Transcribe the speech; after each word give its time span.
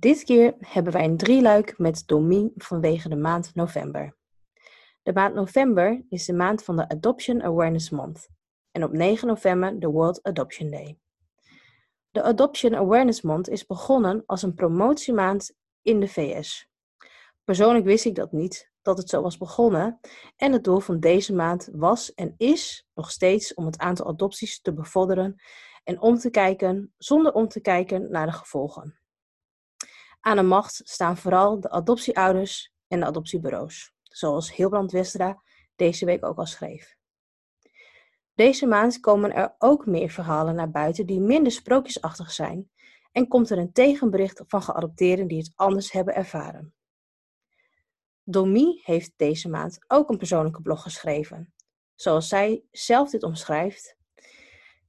Dit 0.00 0.24
keer 0.24 0.54
hebben 0.58 0.92
wij 0.92 1.04
een 1.04 1.16
drieluik 1.16 1.78
met 1.78 2.02
Domien 2.06 2.52
vanwege 2.56 3.08
de 3.08 3.16
maand 3.16 3.54
november. 3.54 4.16
De 5.02 5.12
maand 5.12 5.34
november 5.34 6.04
is 6.08 6.24
de 6.24 6.32
maand 6.32 6.64
van 6.64 6.76
de 6.76 6.88
Adoption 6.88 7.42
Awareness 7.42 7.90
Month 7.90 8.28
en 8.70 8.84
op 8.84 8.92
9 8.92 9.28
november 9.28 9.80
de 9.80 9.86
World 9.86 10.22
Adoption 10.22 10.70
Day. 10.70 10.98
De 12.10 12.22
Adoption 12.22 12.74
Awareness 12.74 13.22
Month 13.22 13.48
is 13.48 13.66
begonnen 13.66 14.22
als 14.26 14.42
een 14.42 14.54
promotiemaand 14.54 15.52
in 15.82 16.00
de 16.00 16.08
VS. 16.08 16.68
Persoonlijk 17.44 17.84
wist 17.84 18.04
ik 18.04 18.14
dat 18.14 18.32
niet, 18.32 18.70
dat 18.82 18.98
het 18.98 19.08
zo 19.08 19.22
was 19.22 19.38
begonnen 19.38 20.00
en 20.36 20.52
het 20.52 20.64
doel 20.64 20.80
van 20.80 21.00
deze 21.00 21.34
maand 21.34 21.68
was 21.72 22.14
en 22.14 22.34
is 22.36 22.86
nog 22.94 23.10
steeds 23.10 23.54
om 23.54 23.66
het 23.66 23.78
aantal 23.78 24.06
adopties 24.06 24.60
te 24.60 24.72
bevorderen 24.72 25.42
en 25.84 26.00
om 26.00 26.18
te 26.18 26.30
kijken, 26.30 26.94
zonder 26.96 27.32
om 27.32 27.48
te 27.48 27.60
kijken 27.60 28.10
naar 28.10 28.26
de 28.26 28.32
gevolgen. 28.32 28.98
Aan 30.20 30.36
de 30.36 30.42
macht 30.42 30.80
staan 30.84 31.16
vooral 31.16 31.60
de 31.60 31.70
adoptieouders 31.70 32.72
en 32.88 33.00
de 33.00 33.06
adoptiebureaus, 33.06 33.92
zoals 34.02 34.54
Hilbrand 34.54 34.92
Westra 34.92 35.42
deze 35.76 36.04
week 36.04 36.24
ook 36.24 36.38
al 36.38 36.46
schreef. 36.46 36.96
Deze 38.34 38.66
maand 38.66 39.00
komen 39.00 39.34
er 39.34 39.54
ook 39.58 39.86
meer 39.86 40.10
verhalen 40.10 40.54
naar 40.54 40.70
buiten 40.70 41.06
die 41.06 41.20
minder 41.20 41.52
sprookjesachtig 41.52 42.32
zijn 42.32 42.70
en 43.12 43.28
komt 43.28 43.50
er 43.50 43.58
een 43.58 43.72
tegenbericht 43.72 44.42
van 44.46 44.62
geadopteerden 44.62 45.26
die 45.26 45.38
het 45.38 45.52
anders 45.54 45.92
hebben 45.92 46.14
ervaren. 46.14 46.74
Domi 48.24 48.80
heeft 48.84 49.12
deze 49.16 49.48
maand 49.48 49.78
ook 49.86 50.10
een 50.10 50.18
persoonlijke 50.18 50.62
blog 50.62 50.82
geschreven, 50.82 51.54
zoals 51.94 52.28
zij 52.28 52.64
zelf 52.70 53.10
dit 53.10 53.22
omschrijft. 53.22 53.96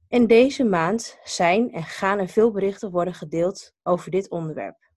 In 0.08 0.26
deze 0.26 0.64
maand 0.64 1.18
zijn 1.24 1.72
en 1.72 1.82
gaan 1.82 2.18
er 2.18 2.28
veel 2.28 2.50
berichten 2.50 2.90
worden 2.90 3.14
gedeeld 3.14 3.74
over 3.82 4.10
dit 4.10 4.30
onderwerp. 4.30 4.89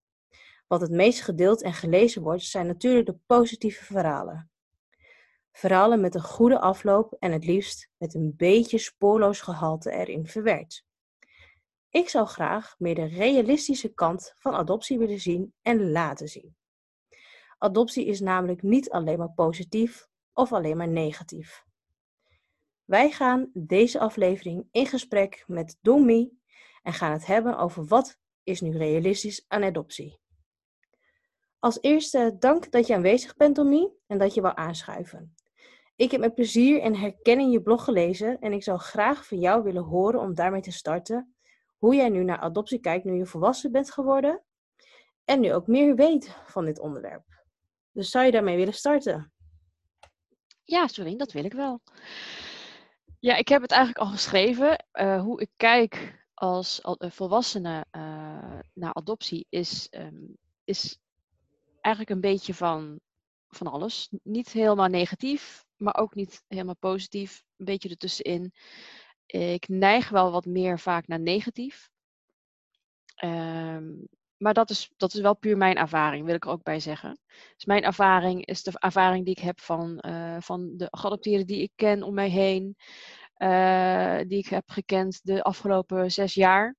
Wat 0.68 0.82
het 0.82 0.92
meest 0.92 1.22
gedeeld 1.22 1.62
en 1.62 1.74
gelezen 1.74 2.22
wordt, 2.22 2.44
zijn 2.44 2.68
natuurlijk 2.68 3.06
de 3.06 3.18
positieve 3.26 3.84
verhalen. 3.84 4.52
Verhalen 5.52 6.02
met 6.02 6.16
een 6.16 6.22
goede 6.22 6.60
afloop 6.60 7.16
en 7.20 7.32
het 7.32 7.46
liefst 7.46 7.90
met 7.98 8.14
een 8.14 8.34
beetje 8.38 8.78
spoorloos 8.78 9.42
gehalte 9.42 9.92
erin 9.92 10.28
verwerkt. 10.28 10.86
Ik 11.90 12.10
zou 12.10 12.28
graag 12.28 12.76
meer 12.78 12.96
de 12.96 13.06
realistische 13.06 13.94
kant 13.94 14.34
van 14.38 14.54
adoptie 14.54 14.98
willen 14.98 15.20
zien 15.20 15.54
en 15.62 15.92
laten 15.92 16.28
zien. 16.28 16.56
Adoptie 17.58 18.06
is 18.06 18.20
namelijk 18.20 18.62
niet 18.62 18.90
alleen 18.90 19.18
maar 19.18 19.34
positief 19.34 20.08
of 20.34 20.54
alleen 20.54 20.78
maar 20.78 20.88
negatief. 20.88 21.64
Wij 22.86 23.12
gaan 23.12 23.50
deze 23.54 24.00
aflevering 24.00 24.68
in 24.72 24.86
gesprek 24.86 25.44
met 25.48 25.78
Domi 25.82 26.40
en 26.82 26.94
gaan 26.94 27.12
het 27.12 27.26
hebben 27.26 27.58
over 27.58 27.86
wat 27.86 28.20
is 28.44 28.62
nu 28.62 28.78
realistisch 28.78 29.46
aan 29.48 29.64
adoptie. 29.64 30.22
Als 31.64 31.78
eerste 31.82 32.36
dank 32.40 32.72
dat 32.72 32.88
je 32.88 32.96
aanwezig 32.96 33.36
bent, 33.36 33.56
Tommy, 33.56 33.90
en 34.08 34.18
dat 34.18 34.34
je 34.34 34.42
wou 34.42 34.56
aanschuiven. 34.58 35.36
Ik 35.96 36.12
heb 36.12 36.20
met 36.20 36.36
plezier 36.36 36.82
en 36.82 36.96
herkenning 36.96 37.52
je 37.52 37.62
blog 37.62 37.84
gelezen 37.84 38.40
en 38.40 38.54
ik 38.54 38.64
zou 38.64 38.80
graag 38.80 39.28
van 39.28 39.40
jou 39.40 39.64
willen 39.64 39.84
horen 39.84 40.20
om 40.20 40.36
daarmee 40.36 40.62
te 40.62 40.72
starten 40.72 41.36
hoe 41.78 41.96
jij 41.96 42.10
nu 42.10 42.24
naar 42.24 42.38
adoptie 42.40 42.80
kijkt 42.80 43.06
nu 43.06 43.14
je 43.14 43.26
volwassen 43.26 43.72
bent 43.72 43.92
geworden 43.92 44.44
en 45.26 45.40
nu 45.40 45.54
ook 45.54 45.68
meer 45.68 45.96
weet 45.96 46.36
van 46.46 46.66
dit 46.66 46.80
onderwerp. 46.80 47.24
Dus 47.92 48.10
zou 48.10 48.26
je 48.26 48.32
daarmee 48.32 48.58
willen 48.58 48.74
starten? 48.74 49.34
Ja, 50.64 50.88
sorry, 50.88 51.16
dat 51.16 51.32
wil 51.32 51.46
ik 51.46 51.54
wel. 51.54 51.82
Ja, 53.20 53.36
ik 53.36 53.48
heb 53.48 53.62
het 53.62 53.72
eigenlijk 53.72 54.06
al 54.06 54.12
geschreven. 54.12 54.86
Uh, 54.94 55.22
hoe 55.22 55.42
ik 55.42 55.50
kijk 55.56 56.26
als 56.34 56.80
volwassene 57.00 57.86
uh, 57.92 58.60
naar 58.74 58.94
adoptie 58.94 59.46
is, 59.50 59.88
um, 59.92 60.38
is 60.64 61.02
eigenlijk 61.84 62.16
een 62.16 62.32
beetje 62.32 62.54
van, 62.54 63.00
van 63.48 63.68
alles. 63.68 64.10
Niet 64.24 64.52
helemaal 64.52 64.88
negatief, 64.88 65.66
maar 65.76 65.96
ook 65.96 66.16
niet 66.16 66.44
helemaal 66.48 66.78
positief. 66.78 67.44
Een 67.58 67.66
beetje 67.66 67.90
ertussenin. 67.90 68.54
Ik 69.26 69.68
neig 69.68 70.10
wel 70.10 70.32
wat 70.32 70.46
meer 70.46 70.80
vaak 70.80 71.08
naar 71.08 71.20
negatief. 71.20 71.90
Um, 73.24 74.08
maar 74.38 74.54
dat 74.54 74.70
is, 74.70 74.92
dat 74.98 75.14
is 75.14 75.20
wel 75.20 75.36
puur 75.36 75.58
mijn 75.58 75.76
ervaring, 75.76 76.26
wil 76.26 76.36
ik 76.36 76.46
er 76.46 76.52
ook 76.52 76.64
bij 76.64 76.80
zeggen. 76.80 77.20
Dus 77.56 77.66
mijn 77.66 77.84
ervaring 77.84 78.46
is 78.46 78.64
de 78.64 78.72
ervaring 78.80 79.26
die 79.26 79.36
ik 79.36 79.44
heb 79.44 79.60
van, 79.60 80.04
uh, 80.08 80.38
van 80.40 80.78
de 80.78 80.88
geadopteerden 80.92 81.48
die 81.48 81.62
ik 81.62 81.72
ken 81.76 82.04
om 82.04 82.14
mij 82.14 82.30
heen. 82.30 82.76
Uh, 83.38 84.18
die 84.28 84.38
ik 84.38 84.48
heb 84.48 84.70
gekend 84.70 85.20
de 85.24 85.44
afgelopen 85.44 86.12
zes 86.12 86.34
jaar. 86.34 86.76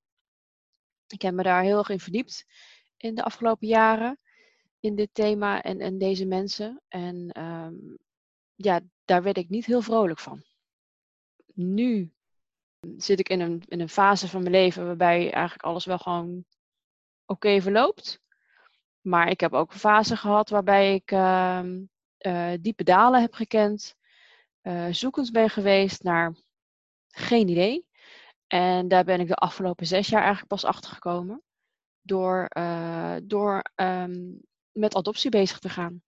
Ik 1.06 1.22
heb 1.22 1.34
me 1.34 1.42
daar 1.42 1.62
heel 1.62 1.78
erg 1.78 1.88
in 1.88 2.00
verdiept 2.00 2.44
in 2.96 3.14
de 3.14 3.22
afgelopen 3.22 3.68
jaren 3.68 4.18
in 4.84 4.94
dit 4.94 5.08
thema 5.12 5.62
en, 5.62 5.80
en 5.80 5.98
deze 5.98 6.26
mensen. 6.26 6.80
En 6.88 7.42
um, 7.42 7.98
ja, 8.54 8.80
daar 9.04 9.22
werd 9.22 9.36
ik 9.36 9.48
niet 9.48 9.66
heel 9.66 9.80
vrolijk 9.80 10.18
van. 10.18 10.42
Nu 11.54 12.12
zit 12.96 13.18
ik 13.18 13.28
in 13.28 13.40
een, 13.40 13.62
in 13.66 13.80
een 13.80 13.88
fase 13.88 14.28
van 14.28 14.40
mijn 14.40 14.54
leven 14.54 14.86
waarbij 14.86 15.32
eigenlijk 15.32 15.62
alles 15.62 15.84
wel 15.84 15.98
gewoon 15.98 16.44
oké 17.26 17.60
verloopt. 17.60 18.20
Maar 19.00 19.28
ik 19.28 19.40
heb 19.40 19.52
ook 19.52 19.72
een 19.72 19.78
fase 19.78 20.16
gehad 20.16 20.48
waarbij 20.48 20.94
ik 20.94 21.10
uh, 21.10 21.62
uh, 22.18 22.52
diepe 22.60 22.84
dalen 22.84 23.20
heb 23.20 23.34
gekend. 23.34 23.96
Uh, 24.62 24.86
zoekend 24.90 25.32
ben 25.32 25.50
geweest 25.50 26.02
naar 26.02 26.34
geen 27.08 27.48
idee. 27.48 27.86
En 28.46 28.88
daar 28.88 29.04
ben 29.04 29.20
ik 29.20 29.28
de 29.28 29.34
afgelopen 29.34 29.86
zes 29.86 30.08
jaar 30.08 30.20
eigenlijk 30.20 30.48
pas 30.48 30.64
achter 30.64 30.90
gekomen. 30.90 31.42
Door, 32.02 32.50
uh, 32.58 33.16
door 33.22 33.62
met 34.74 34.94
adoptie 34.94 35.30
bezig 35.30 35.58
te 35.58 35.68
gaan. 35.68 36.02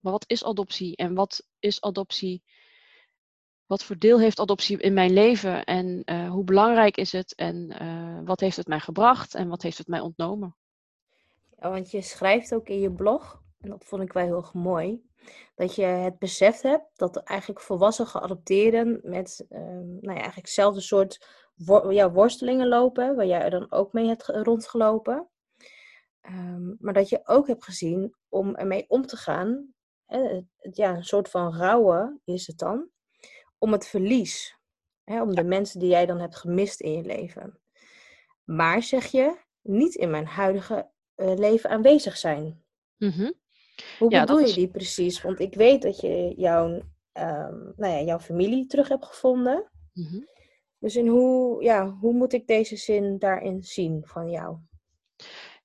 Maar 0.00 0.12
wat 0.12 0.24
is 0.26 0.44
adoptie 0.44 0.96
en 0.96 1.14
wat 1.14 1.46
is 1.58 1.80
adoptie? 1.80 2.42
Wat 3.66 3.84
voor 3.84 3.98
deel 3.98 4.20
heeft 4.20 4.40
adoptie 4.40 4.78
in 4.78 4.92
mijn 4.92 5.12
leven 5.12 5.64
en 5.64 6.02
uh, 6.04 6.30
hoe 6.30 6.44
belangrijk 6.44 6.96
is 6.96 7.12
het 7.12 7.34
en 7.34 7.82
uh, 7.82 8.20
wat 8.24 8.40
heeft 8.40 8.56
het 8.56 8.66
mij 8.66 8.80
gebracht 8.80 9.34
en 9.34 9.48
wat 9.48 9.62
heeft 9.62 9.78
het 9.78 9.86
mij 9.86 10.00
ontnomen? 10.00 10.56
Want 11.58 11.90
je 11.90 12.02
schrijft 12.02 12.54
ook 12.54 12.68
in 12.68 12.80
je 12.80 12.92
blog, 12.92 13.42
en 13.60 13.70
dat 13.70 13.84
vond 13.84 14.02
ik 14.02 14.12
wel 14.12 14.24
heel 14.24 14.50
mooi, 14.52 15.02
dat 15.54 15.74
je 15.74 15.82
het 15.82 16.18
besef 16.18 16.60
hebt 16.60 16.98
dat 16.98 17.16
eigenlijk 17.16 17.60
volwassen 17.60 18.06
geadopteerden 18.06 19.00
met 19.02 19.46
uh, 19.50 19.58
nou 19.60 20.00
ja, 20.00 20.08
eigenlijk 20.08 20.36
hetzelfde 20.36 20.80
soort 20.80 21.26
ja, 21.88 22.10
worstelingen 22.10 22.68
lopen, 22.68 23.16
waar 23.16 23.26
jij 23.26 23.40
er 23.40 23.50
dan 23.50 23.72
ook 23.72 23.92
mee 23.92 24.06
hebt 24.06 24.26
rondgelopen. 24.26 25.28
Um, 26.22 26.76
maar 26.80 26.94
dat 26.94 27.08
je 27.08 27.20
ook 27.24 27.46
hebt 27.46 27.64
gezien 27.64 28.14
om 28.28 28.54
ermee 28.54 28.84
om 28.88 29.06
te 29.06 29.16
gaan. 29.16 29.74
Hè, 30.06 30.42
het, 30.56 30.76
ja, 30.76 30.96
een 30.96 31.04
soort 31.04 31.30
van 31.30 31.56
rouwen 31.56 32.20
is 32.24 32.46
het 32.46 32.58
dan. 32.58 32.88
Om 33.58 33.72
het 33.72 33.86
verlies. 33.86 34.56
Hè, 35.04 35.22
om 35.22 35.34
de 35.34 35.44
mensen 35.44 35.80
die 35.80 35.88
jij 35.88 36.06
dan 36.06 36.20
hebt 36.20 36.36
gemist 36.36 36.80
in 36.80 36.92
je 36.92 37.02
leven. 37.02 37.58
Maar 38.44 38.82
zeg 38.82 39.06
je, 39.06 39.36
niet 39.62 39.94
in 39.94 40.10
mijn 40.10 40.26
huidige 40.26 40.90
uh, 41.16 41.34
leven 41.34 41.70
aanwezig 41.70 42.16
zijn. 42.16 42.62
Mm 42.96 43.10
-hmm. 43.10 43.34
Hoe 43.98 44.10
ja, 44.10 44.20
bedoel 44.20 44.38
je 44.38 44.46
is... 44.46 44.54
die 44.54 44.68
precies? 44.68 45.22
Want 45.22 45.40
ik 45.40 45.54
weet 45.54 45.82
dat 45.82 46.00
je 46.00 46.34
jouw, 46.36 46.66
um, 47.12 47.72
nou 47.76 47.92
ja, 47.92 48.00
jouw 48.00 48.18
familie 48.18 48.66
terug 48.66 48.88
hebt 48.88 49.06
gevonden. 49.06 49.70
Mm 49.92 50.04
-hmm. 50.04 50.28
Dus 50.78 50.96
in 50.96 51.06
hoe, 51.06 51.62
ja, 51.62 51.90
hoe 51.90 52.12
moet 52.12 52.32
ik 52.32 52.46
deze 52.46 52.76
zin 52.76 53.18
daarin 53.18 53.62
zien 53.62 54.02
van 54.06 54.30
jou? 54.30 54.56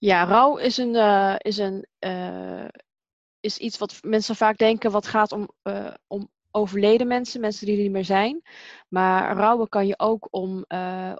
Ja, 0.03 0.25
rouw 0.25 0.57
is, 0.57 0.77
een, 0.77 0.93
uh, 0.95 1.35
is, 1.37 1.57
een, 1.57 1.85
uh, 1.99 2.67
is 3.39 3.57
iets 3.57 3.77
wat 3.77 3.99
mensen 4.01 4.35
vaak 4.35 4.57
denken 4.57 4.91
wat 4.91 5.07
gaat 5.07 5.31
om, 5.31 5.49
uh, 5.63 5.93
om 6.07 6.31
overleden 6.51 7.07
mensen, 7.07 7.41
mensen 7.41 7.65
die 7.65 7.75
er 7.75 7.81
niet 7.81 7.91
meer 7.91 8.05
zijn. 8.05 8.41
Maar 8.89 9.37
rouwen 9.37 9.69
kan 9.69 9.87
je 9.87 9.99
ook 9.99 10.27
om, 10.31 10.65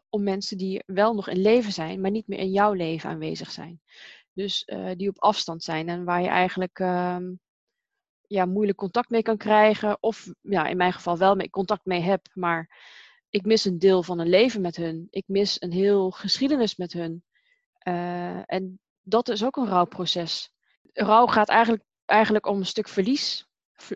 om 0.09 0.23
mensen 0.23 0.57
die 0.57 0.83
wel 0.85 1.13
nog 1.13 1.29
in 1.29 1.41
leven 1.41 1.71
zijn, 1.71 2.01
maar 2.01 2.11
niet 2.11 2.27
meer 2.27 2.39
in 2.39 2.51
jouw 2.51 2.73
leven 2.73 3.09
aanwezig 3.09 3.51
zijn. 3.51 3.81
Dus 4.33 4.69
die 4.95 5.09
op 5.09 5.19
afstand 5.19 5.63
zijn 5.63 5.89
en 5.89 6.03
waar 6.03 6.21
je 6.21 6.27
eigenlijk 6.27 6.79
ehm, 6.79 7.33
ja, 8.27 8.45
moeilijk 8.45 8.77
contact 8.77 9.09
mee 9.09 9.21
kan 9.21 9.37
krijgen. 9.37 9.97
Of 9.99 10.33
ja, 10.41 10.67
in 10.67 10.77
mijn 10.77 10.93
geval 10.93 11.17
wel 11.17 11.35
mee 11.35 11.49
contact 11.49 11.85
mee 11.85 12.01
heb, 12.01 12.27
maar 12.33 12.69
ik 13.29 13.45
mis 13.45 13.65
een 13.65 13.79
deel 13.79 14.03
van 14.03 14.19
een 14.19 14.29
leven 14.29 14.61
met 14.61 14.75
hun. 14.75 15.07
Ik 15.09 15.23
mis 15.27 15.61
een 15.61 15.71
heel 15.71 16.11
geschiedenis 16.11 16.75
met 16.75 16.93
hun. 16.93 17.23
En 18.45 18.79
dat 19.01 19.29
is 19.29 19.45
ook 19.45 19.55
een 19.55 19.67
rouwproces. 19.67 20.51
Rouw 20.93 21.25
gaat 21.25 21.49
eigenlijk, 21.49 21.83
eigenlijk 22.05 22.45
om 22.47 22.57
een 22.57 22.65
stuk 22.65 22.87
verlies, 22.87 23.47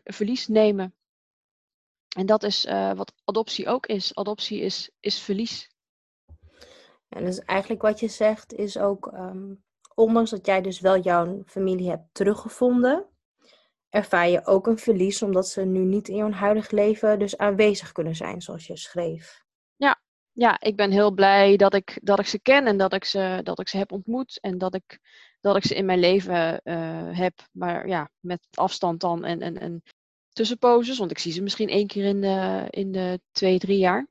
verlies 0.04 0.48
nemen. 0.48 0.95
En 2.16 2.25
dat 2.25 2.44
is 2.44 2.66
wat 2.95 3.13
adoptie 3.24 3.68
ook 3.68 3.86
is. 3.86 4.16
Adoptie 4.16 4.60
is, 4.60 4.92
is 5.00 5.19
verlies. 5.19 5.69
En 7.10 7.25
dus 7.25 7.39
eigenlijk 7.39 7.81
wat 7.81 8.00
je 8.00 8.07
zegt 8.07 8.54
is 8.54 8.78
ook, 8.78 9.07
ehm, 9.07 9.54
ondanks 9.95 10.30
dat 10.30 10.45
jij 10.45 10.62
dus 10.62 10.80
wel 10.80 11.00
jouw 11.00 11.44
familie 11.45 11.89
hebt 11.89 12.07
teruggevonden, 12.12 13.06
ervaar 13.89 14.30
je 14.30 14.45
ook 14.45 14.68
een 14.68 14.78
verlies 14.78 15.22
omdat 15.22 15.48
ze 15.48 15.62
nu 15.62 15.80
niet 15.80 16.07
in 16.07 16.16
jouw 16.16 16.31
huidig 16.31 16.72
leven 16.72 17.19
dus 17.19 17.38
aanwezig 17.38 17.92
kunnen 17.92 18.16
zijn, 18.16 18.42
zoals 18.42 18.68
je 18.68 18.78
schreef. 18.78 19.45
Ja, 20.38 20.60
ik 20.60 20.75
ben 20.75 20.92
heel 20.92 21.12
blij 21.12 21.56
dat 21.56 21.74
ik, 21.74 22.00
dat 22.04 22.19
ik 22.19 22.25
ze 22.25 22.39
ken 22.39 22.66
en 22.66 22.78
dat 22.78 22.94
ik 22.94 23.04
ze, 23.04 23.39
dat 23.44 23.60
ik 23.60 23.68
ze 23.68 23.78
heb 23.78 23.92
ontmoet 23.92 24.39
en 24.39 24.57
dat 24.57 24.75
ik, 24.75 25.00
dat 25.42 25.56
ik 25.56 25.63
ze 25.63 25.75
in 25.75 25.86
mijn 25.86 26.00
leven 26.00 26.62
uh, 26.63 27.18
heb. 27.18 27.34
Maar 27.51 27.88
ja, 27.88 28.10
met 28.19 28.48
afstand 28.54 29.00
dan 29.00 29.24
en, 29.24 29.42
en, 29.42 29.57
en 29.57 29.84
tussenposes, 30.30 30.98
want 30.98 31.12
ik 31.12 31.18
zie 31.18 31.31
ze 31.31 31.42
misschien 31.42 31.69
één 31.69 31.88
keer 31.88 32.06
in 32.06 32.22
de, 32.22 32.68
in 32.69 32.92
de 32.92 33.19
twee, 33.31 33.60
drie 33.60 33.78
jaar. 33.78 34.07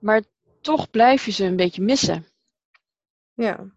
Maar 0.00 0.22
toch 0.60 0.90
blijf 0.90 1.24
je 1.24 1.32
ze 1.32 1.44
een 1.44 1.56
beetje 1.56 1.82
missen. 1.82 2.26
Ja, 3.34 3.72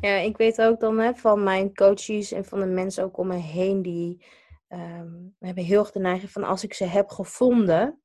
ja 0.00 0.14
ik 0.14 0.36
weet 0.36 0.60
ook 0.60 0.80
dan 0.80 0.98
hè, 0.98 1.14
van 1.14 1.42
mijn 1.42 1.74
coaches 1.74 2.32
en 2.32 2.44
van 2.44 2.60
de 2.60 2.66
mensen 2.66 3.04
ook 3.04 3.18
om 3.18 3.26
me 3.26 3.36
heen 3.36 3.82
die 3.82 4.24
um, 4.68 5.36
hebben 5.38 5.64
heel 5.64 5.78
erg 5.78 5.90
de 5.90 6.00
neiging 6.00 6.30
van 6.30 6.44
als 6.44 6.64
ik 6.64 6.74
ze 6.74 6.84
heb 6.84 7.08
gevonden, 7.08 8.00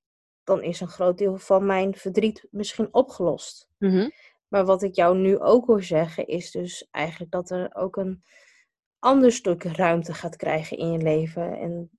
dan 0.45 0.63
is 0.63 0.81
een 0.81 0.87
groot 0.87 1.17
deel 1.17 1.37
van 1.37 1.65
mijn 1.65 1.95
verdriet 1.95 2.47
misschien 2.51 2.93
opgelost. 2.93 3.69
Mhm. 3.77 4.09
Maar 4.47 4.65
wat 4.65 4.83
ik 4.83 4.95
jou 4.95 5.17
nu 5.17 5.39
ook 5.39 5.65
hoor 5.65 5.83
zeggen, 5.83 6.27
is 6.27 6.51
dus 6.51 6.87
eigenlijk 6.91 7.31
dat 7.31 7.49
er 7.49 7.75
ook 7.75 7.95
een 7.95 8.23
ander 8.99 9.31
stuk 9.31 9.63
ruimte 9.63 10.13
gaat 10.13 10.35
krijgen 10.35 10.77
in 10.77 10.91
je 10.91 10.97
leven. 10.97 11.57
En 11.57 11.89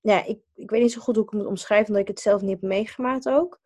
ja, 0.00 0.24
ik, 0.24 0.38
ik 0.54 0.70
weet 0.70 0.82
niet 0.82 0.92
zo 0.92 1.00
goed 1.00 1.14
hoe 1.14 1.24
ik 1.24 1.30
het 1.30 1.40
moet 1.40 1.48
omschrijven, 1.48 1.86
omdat 1.86 2.02
ik 2.02 2.08
het 2.08 2.20
zelf 2.20 2.40
niet 2.40 2.50
heb 2.50 2.62
meegemaakt 2.62 3.28
ook. 3.28 3.60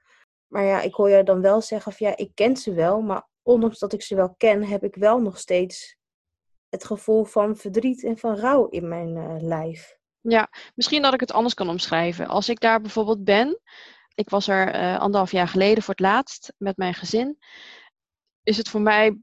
Maar 0.47 0.65
ja, 0.65 0.81
ik 0.81 0.95
hoor 0.95 1.11
je 1.11 1.23
dan 1.23 1.41
wel 1.41 1.61
zeggen 1.61 1.93
van 1.93 2.07
ja, 2.07 2.17
ik 2.17 2.31
ken 2.35 2.57
ze 2.57 2.75
wel, 2.75 3.01
maar 3.01 3.29
ondanks 3.43 3.79
dat 3.79 3.93
ik 3.93 4.03
ze 4.03 4.15
wel 4.15 4.35
ken, 4.37 4.65
heb 4.65 4.85
ik 4.85 4.95
wel 4.95 5.21
nog 5.21 5.39
steeds 5.39 5.97
het 6.69 6.85
gevoel 6.85 7.25
van 7.25 7.57
verdriet 7.57 8.05
en 8.05 8.19
van 8.19 8.37
rouw 8.37 8.69
in 8.69 8.89
mijn 8.89 9.17
uh, 9.17 9.37
lijf. 9.39 9.99
Ja, 10.21 10.49
misschien 10.75 11.03
dat 11.03 11.15
ik 11.15 11.21
het 11.21 11.33
anders 11.33 11.55
kan 11.55 11.69
omschrijven. 11.69 12.27
Als 12.27 12.49
ik 12.49 12.61
daar 12.61 12.81
bijvoorbeeld 12.81 13.25
ben, 13.25 13.61
ik 14.15 14.31
was 14.31 14.49
er 14.49 14.75
uh, 14.75 14.99
anderhalf 14.99 15.33
jaar 15.33 15.49
geleden 15.49 15.83
voor 15.83 15.95
het 15.95 16.03
laatst 16.03 16.53
met 16.57 16.77
mijn 16.77 16.95
gezin, 16.95 17.39
is 18.43 18.57
het 18.57 18.69
voor 18.69 18.81
mij 18.81 19.19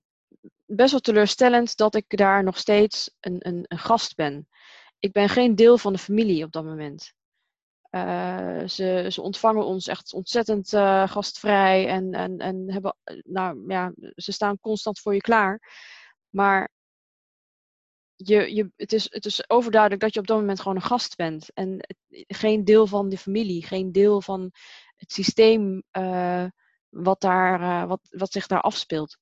best 0.66 0.92
wel 0.92 1.00
teleurstellend 1.00 1.78
dat 1.78 1.96
ik 1.96 2.18
daar 2.18 2.44
nog 2.44 2.58
steeds 2.58 3.16
een, 3.20 3.36
een, 3.40 3.66
een 3.68 3.80
gast 3.80 4.16
ben. 4.16 4.48
Ik 5.00 5.12
ben 5.12 5.30
geen 5.30 5.56
deel 5.56 5.78
van 5.78 5.94
de 5.94 6.00
familie 6.00 6.44
op 6.44 6.52
dat 6.52 6.64
moment. 6.64 7.14
Uh, 7.92 8.68
ze, 8.68 9.08
ze, 9.10 9.22
ontvangen 9.22 9.66
ons 9.66 9.88
echt 9.88 10.14
ontzettend 10.14 10.74
uh, 10.74 11.08
gastvrij 11.10 11.88
en, 11.88 12.14
en, 12.14 12.38
en 12.38 12.72
hebben, 12.72 12.96
nou 13.24 13.64
ja, 13.68 13.94
ze 14.16 14.32
staan 14.32 14.60
constant 14.60 15.00
voor 15.00 15.14
je 15.14 15.22
klaar. 15.22 15.62
Maar 16.30 16.70
je, 18.18 18.56
je, 18.56 18.72
het, 18.76 18.94
is, 18.94 19.08
het 19.10 19.26
is 19.26 19.50
overduidelijk 19.50 20.02
dat 20.02 20.14
je 20.14 20.20
op 20.20 20.28
dat 20.28 20.38
moment 20.38 20.60
gewoon 20.60 20.78
een 20.78 20.82
gast 20.82 21.16
bent. 21.16 21.54
En 21.54 21.86
geen 22.28 22.64
deel 22.64 22.88
van 22.88 23.10
de 23.10 23.18
familie, 23.18 23.66
geen 23.66 23.92
deel 23.92 24.22
van 24.22 24.52
het 24.96 25.12
systeem 25.12 25.84
uh, 25.92 26.46
wat, 26.90 27.22
daar, 27.22 27.62
uh, 27.62 27.88
wat, 27.88 28.00
wat 28.10 28.32
zich 28.32 28.48
daar 28.48 28.62
afspeelt. 28.62 29.18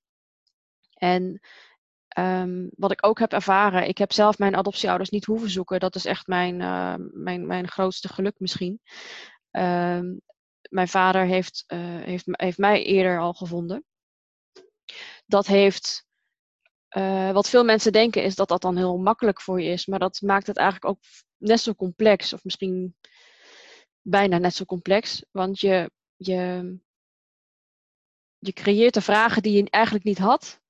En 0.94 1.40
um, 2.18 2.70
wat 2.76 2.92
ik 2.92 3.06
ook 3.06 3.20
heb 3.20 3.34
ervaren, 3.34 3.88
ik 3.88 3.98
heb 3.98 4.14
zelf 4.14 4.38
mijn 4.38 4.56
adoptieouders 4.56 5.10
niet 5.10 5.26
hoeven 5.26 5.50
zoeken. 5.50 5.80
Dat 5.80 5.96
is 5.96 6.06
echt 6.06 6.28
mijn, 6.28 6.60
uh, 6.60 6.96
mijn, 6.98 7.48
mijn 7.48 7.68
grootste 7.68 8.08
geluk 8.08 8.40
misschien. 8.40 8.82
Um, 9.52 10.22
mijn 10.70 10.88
vader 10.88 11.26
heeft, 11.26 11.64
heeft, 11.68 12.26
heeft 12.26 12.58
mij 12.58 12.84
eerder 12.84 13.20
al 13.20 13.34
gevonden. 13.34 13.86
Dat 15.26 15.46
heeft 15.48 16.05
uh, 16.90 17.32
wat 17.32 17.50
veel 17.50 17.64
mensen 17.64 17.92
denken 17.92 18.24
is 18.24 18.36
dat 18.36 18.48
dat 18.48 18.62
dan 18.62 18.78
heel 18.78 18.98
makkelijk 18.98 19.42
voor 19.42 19.62
je 19.62 19.70
is, 19.70 19.86
maar 19.86 20.00
dat 20.00 20.22
maakt 20.22 20.48
het 20.48 20.58
eigenlijk 20.58 20.88
ook 20.96 21.00
net 21.38 21.60
zo 21.60 21.74
complex, 21.74 22.34
of 22.34 22.44
misschien 22.44 22.96
bijna 24.02 24.38
net 24.38 24.56
zo 24.56 24.66
complex, 24.66 25.26
want 25.32 25.60
je, 25.60 25.92
je, 26.16 26.78
je 28.38 28.54
creëert 28.54 28.94
de 28.94 29.02
vragen 29.02 29.42
die 29.42 29.56
je 29.56 29.70
eigenlijk 29.70 30.06
niet 30.06 30.18
had. 30.18 30.64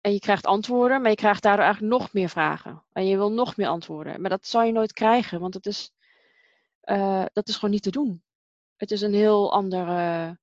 En 0.00 0.12
je 0.12 0.18
krijgt 0.18 0.46
antwoorden, 0.46 1.00
maar 1.00 1.10
je 1.10 1.16
krijgt 1.16 1.42
daardoor 1.42 1.64
eigenlijk 1.64 1.98
nog 1.98 2.12
meer 2.12 2.28
vragen. 2.28 2.84
En 2.92 3.06
je 3.06 3.16
wil 3.16 3.32
nog 3.32 3.56
meer 3.56 3.68
antwoorden. 3.68 4.20
Maar 4.20 4.30
dat 4.30 4.46
zal 4.46 4.62
je 4.62 4.72
nooit 4.72 4.92
krijgen, 4.92 5.40
want 5.40 5.54
het 5.54 5.66
is, 5.66 5.92
uh, 6.84 7.24
dat 7.32 7.48
is 7.48 7.54
gewoon 7.54 7.70
niet 7.70 7.82
te 7.82 7.90
doen. 7.90 8.22
Het 8.76 8.90
is 8.90 9.00
een 9.00 9.14
heel 9.14 9.52
andere 9.52 10.38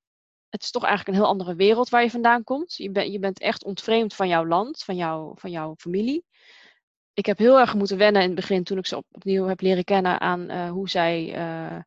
het 0.54 0.64
is 0.64 0.72
toch 0.72 0.84
eigenlijk 0.84 1.18
een 1.18 1.24
heel 1.24 1.32
andere 1.32 1.56
wereld 1.56 1.90
waar 1.90 2.04
je 2.04 2.10
vandaan 2.10 2.44
komt. 2.44 2.76
Je, 2.76 3.12
je 3.12 3.20
bent 3.20 3.40
echt 3.40 3.64
ontvreemd 3.64 4.14
van 4.14 4.28
jouw 4.28 4.46
land, 4.46 4.84
van, 4.84 4.96
van 5.36 5.52
jouw 5.52 5.76
familie. 5.78 6.26
Ik 7.14 7.26
heb 7.26 7.38
heel 7.38 7.60
erg 7.60 7.74
moeten 7.74 7.98
wennen 7.98 8.22
in 8.22 8.28
het 8.28 8.36
begin 8.36 8.64
toen 8.64 8.78
ik 8.78 8.86
ze 8.86 8.98
op, 8.98 9.06
opnieuw 9.12 9.46
heb 9.46 9.62
leren 9.62 9.84
kennen 9.84 10.20
aan 10.20 10.52
uh, 10.52 10.70
hoe, 10.70 10.90
zij, 10.90 11.36
uh, 11.38 11.80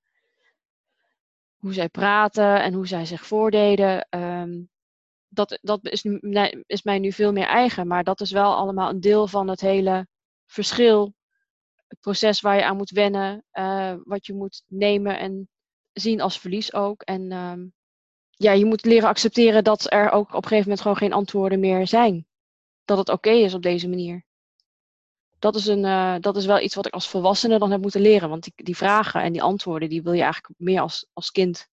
hoe 1.56 1.72
zij 1.72 1.88
praten 1.88 2.62
en 2.62 2.72
hoe 2.72 2.86
zij 2.86 3.04
zich 3.04 3.26
voordeden. 3.26 4.06
Um, 4.10 4.70
dat 5.28 5.58
dat 5.62 5.86
is, 5.86 6.04
is 6.66 6.82
mij 6.82 6.98
nu 6.98 7.12
veel 7.12 7.32
meer 7.32 7.46
eigen, 7.46 7.86
maar 7.86 8.04
dat 8.04 8.20
is 8.20 8.30
wel 8.30 8.54
allemaal 8.54 8.90
een 8.90 9.00
deel 9.00 9.26
van 9.26 9.48
het 9.48 9.60
hele 9.60 10.06
verschil. 10.46 11.14
Het 11.86 12.00
proces 12.00 12.40
waar 12.40 12.56
je 12.56 12.64
aan 12.64 12.76
moet 12.76 12.90
wennen, 12.90 13.44
uh, 13.52 13.94
wat 14.04 14.26
je 14.26 14.34
moet 14.34 14.62
nemen 14.66 15.18
en 15.18 15.48
zien 15.92 16.20
als 16.20 16.40
verlies 16.40 16.72
ook. 16.72 17.02
En 17.02 17.32
um, 17.32 17.74
ja, 18.36 18.52
je 18.52 18.64
moet 18.64 18.84
leren 18.84 19.08
accepteren 19.08 19.64
dat 19.64 19.92
er 19.92 20.10
ook 20.10 20.28
op 20.28 20.34
een 20.34 20.42
gegeven 20.42 20.62
moment 20.62 20.80
gewoon 20.80 20.96
geen 20.96 21.12
antwoorden 21.12 21.60
meer 21.60 21.86
zijn. 21.86 22.26
Dat 22.84 22.98
het 22.98 23.08
oké 23.08 23.30
is 23.30 23.54
op 23.54 23.62
deze 23.62 23.88
manier. 23.88 24.24
Dat 25.38 25.54
is, 25.54 25.66
een, 25.66 25.84
uh, 25.84 26.14
dat 26.20 26.36
is 26.36 26.46
wel 26.46 26.60
iets 26.60 26.74
wat 26.74 26.86
ik 26.86 26.92
als 26.92 27.08
volwassene 27.08 27.58
dan 27.58 27.70
heb 27.70 27.80
moeten 27.80 28.00
leren. 28.00 28.28
Want 28.28 28.42
die, 28.42 28.52
die 28.56 28.76
vragen 28.76 29.22
en 29.22 29.32
die 29.32 29.42
antwoorden, 29.42 29.88
die 29.88 30.02
wil 30.02 30.12
je 30.12 30.22
eigenlijk 30.22 30.60
meer 30.60 30.80
als, 30.80 31.06
als 31.12 31.30
kind. 31.30 31.68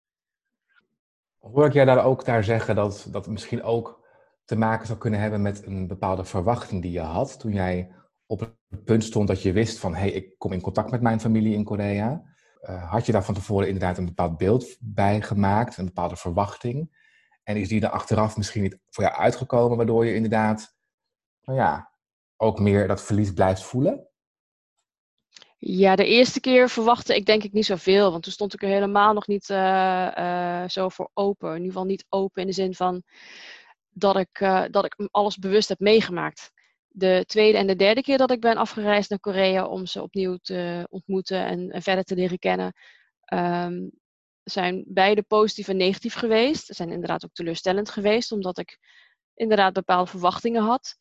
Hoor 1.40 1.66
ik 1.66 1.74
jij 1.74 1.86
daar 1.86 2.06
ook 2.06 2.26
daar 2.26 2.44
zeggen 2.44 2.76
dat 2.76 3.08
dat 3.12 3.28
misschien 3.28 3.64
ook 3.64 4.02
te 4.46 4.56
maken 4.56 4.88
zou 4.88 5.00
kunnen 5.00 5.20
hebben 5.20 5.42
met 5.42 5.66
een 5.66 5.88
bepaalde 5.88 6.24
verwachting 6.24 6.82
die 6.82 6.92
je 6.92 7.00
had 7.00 7.40
toen 7.40 7.54
jij 7.54 7.92
op 8.26 8.40
het 8.40 8.84
punt 8.84 9.04
stond 9.04 9.28
dat 9.28 9.42
je 9.42 9.52
wist 9.52 9.80
van 9.80 9.94
hé, 9.94 10.00
hey, 10.00 10.12
ik 10.12 10.38
kom 10.38 10.52
in 10.52 10.62
contact 10.62 10.92
met 10.92 11.02
mijn 11.02 11.20
familie 11.20 11.54
in 11.54 11.64
Korea. 11.64 12.33
Uh, 12.70 12.92
had 12.92 13.06
je 13.06 13.12
daar 13.12 13.24
van 13.24 13.34
tevoren 13.34 13.68
inderdaad 13.68 13.98
een 13.98 14.06
bepaald 14.06 14.38
beeld 14.38 14.78
bij 14.80 15.22
gemaakt, 15.22 15.78
een 15.78 15.86
bepaalde 15.86 16.16
verwachting? 16.16 17.02
En 17.44 17.58
is 17.58 17.68
die 17.68 17.82
er 17.82 17.90
achteraf 17.90 18.38
misschien 18.38 18.62
niet 18.62 18.80
voor 18.90 19.04
jou 19.04 19.16
uitgekomen, 19.16 19.78
waardoor 19.78 20.06
je 20.06 20.16
inderdaad, 20.16 20.76
nou 21.42 21.60
ja, 21.60 21.92
ook 22.38 22.60
meer 22.60 22.88
dat 22.88 23.04
verlies 23.04 23.34
blijft 23.34 23.64
voelen? 23.64 24.08
Ja, 25.58 25.96
de 25.96 26.06
eerste 26.06 26.40
keer 26.40 26.70
verwachtte 26.70 27.16
ik 27.16 27.26
denk 27.26 27.44
ik 27.44 27.54
niet 27.54 27.66
zoveel, 27.66 28.12
want 28.12 28.24
toen 28.24 28.32
stond 28.32 28.54
ik 28.54 28.62
er 28.62 28.70
helemaal 28.70 29.14
nog 29.14 29.28
niet 29.28 29.50
uh, 29.50 30.12
uh, 30.18 30.64
zo 30.68 30.90
voor 30.90 31.10
open. 31.14 31.50
In 31.50 31.56
ieder 31.56 31.72
geval 31.72 31.86
niet 31.86 32.06
open 32.10 32.42
in 32.42 32.48
de 32.48 32.54
zin 32.54 32.74
van 32.74 33.04
dat 33.90 34.18
ik, 34.18 34.40
dat 34.72 34.86
ik 34.86 35.08
alles 35.12 35.38
bewust 35.38 35.70
heb 35.70 35.80
meegemaakt 35.80 36.52
de 36.96 37.24
tweede 37.28 37.58
en 37.58 37.68
de 37.68 37.76
derde 37.76 38.02
keer 38.02 38.18
dat 38.18 38.32
ik 38.32 38.40
ben 38.40 38.58
afgereisd 38.58 39.10
naar 39.10 39.20
Korea 39.20 39.66
om 39.66 39.86
ze 39.86 40.02
opnieuw 40.02 40.38
te 40.38 40.88
ontmoeten 40.90 41.46
en, 41.46 41.82
verder 41.82 42.04
te 42.04 42.16
leren 42.16 42.40
kennen, 42.40 42.74
um, 43.34 43.92
zijn 44.44 44.84
beide 44.88 45.22
positief 45.22 45.68
en 45.68 45.78
negatief 45.78 46.14
geweest. 46.14 46.66
Ze 46.66 46.74
zijn 46.74 46.92
inderdaad 46.92 47.26
ook 47.26 47.34
teleurstellend 47.34 47.90
geweest, 47.90 48.32
omdat 48.32 48.58
ik 48.58 48.80
inderdaad 49.34 49.74
bepaalde 49.74 50.10
verwachtingen 50.10 50.64
had 50.64 50.96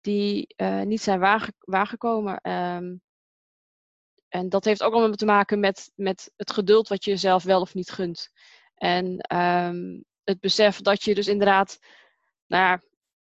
die 0.00 0.54
uh, 0.56 0.82
niet 0.82 1.00
zijn 1.00 1.18
waarge 1.18 1.52
waargekomen. 1.58 2.50
Um, 2.50 3.00
en 4.28 4.48
dat 4.48 4.64
heeft 4.64 4.82
ook 4.82 4.92
allemaal 4.92 5.16
te 5.16 5.24
maken 5.24 5.60
met, 5.60 5.92
met 5.94 6.32
het 6.36 6.52
geduld 6.52 6.88
wat 6.88 7.04
je 7.04 7.10
jezelf 7.10 7.42
wel 7.42 7.60
of 7.60 7.74
niet 7.74 7.90
gunt. 7.90 8.30
En 8.74 9.36
um, 9.36 10.04
het 10.24 10.40
besef 10.40 10.80
dat 10.80 11.02
je 11.02 11.14
dus 11.14 11.28
inderdaad, 11.28 11.78
nou 12.46 12.62
ja, 12.62 12.82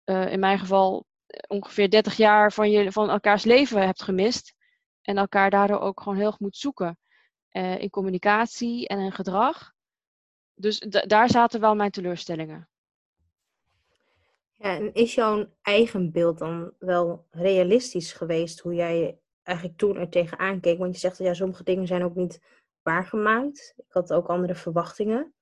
uh, 0.05 0.31
in 0.31 0.39
mijn 0.39 0.59
geval 0.59 1.05
ongeveer 1.47 1.89
30 1.89 2.15
jaar 2.17 2.53
van, 2.53 2.71
je, 2.71 2.91
van 2.91 3.09
elkaars 3.09 3.43
leven 3.43 3.85
hebt 3.85 4.03
gemist. 4.03 4.53
En 5.01 5.17
elkaar 5.17 5.49
daardoor 5.49 5.79
ook 5.79 6.01
gewoon 6.01 6.17
heel 6.17 6.27
erg 6.27 6.39
moet 6.39 6.57
zoeken. 6.57 6.97
Uh, 7.51 7.79
in 7.79 7.89
communicatie 7.89 8.87
en 8.87 8.99
in 8.99 9.11
gedrag. 9.11 9.73
Dus 10.55 10.79
daar 10.89 11.29
zaten 11.29 11.59
wel 11.59 11.75
mijn 11.75 11.91
teleurstellingen. 11.91 12.69
Ja, 14.51 14.75
en 14.75 14.93
is 14.93 15.15
jouw 15.15 15.47
eigen 15.61 16.11
beeld 16.11 16.37
dan 16.37 16.73
wel 16.79 17.25
realistisch 17.29 18.13
geweest 18.13 18.59
hoe 18.59 18.73
jij 18.73 19.19
eigenlijk 19.43 19.77
toen 19.77 19.97
er 19.97 20.09
tegenaan 20.09 20.59
keek? 20.59 20.77
Want 20.77 20.93
je 20.93 20.99
zegt 20.99 21.17
dat 21.17 21.27
ja, 21.27 21.33
sommige 21.33 21.63
dingen 21.63 21.87
zijn 21.87 22.03
ook 22.03 22.15
niet 22.15 22.41
waargemaakt. 22.81 23.73
Ik 23.77 23.93
had 23.93 24.13
ook 24.13 24.27
andere 24.27 24.55
verwachtingen. 24.55 25.33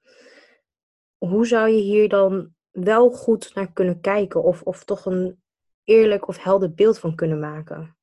Hoe 1.18 1.48
zou 1.48 1.70
je 1.70 1.82
hier 1.82 2.10
dan 2.10 2.56
wel 2.72 3.12
goed 3.12 3.54
naar 3.54 3.72
kunnen 3.72 4.02
kijken? 4.02 4.44
Of, 4.44 4.62
of 4.62 4.84
toch 4.84 5.06
een 5.06 5.41
eerlijk 5.92 6.28
of 6.28 6.44
helder 6.44 6.74
beeld 6.74 7.00
van 7.00 7.16
kunnen 7.16 7.40
maken? 7.40 7.96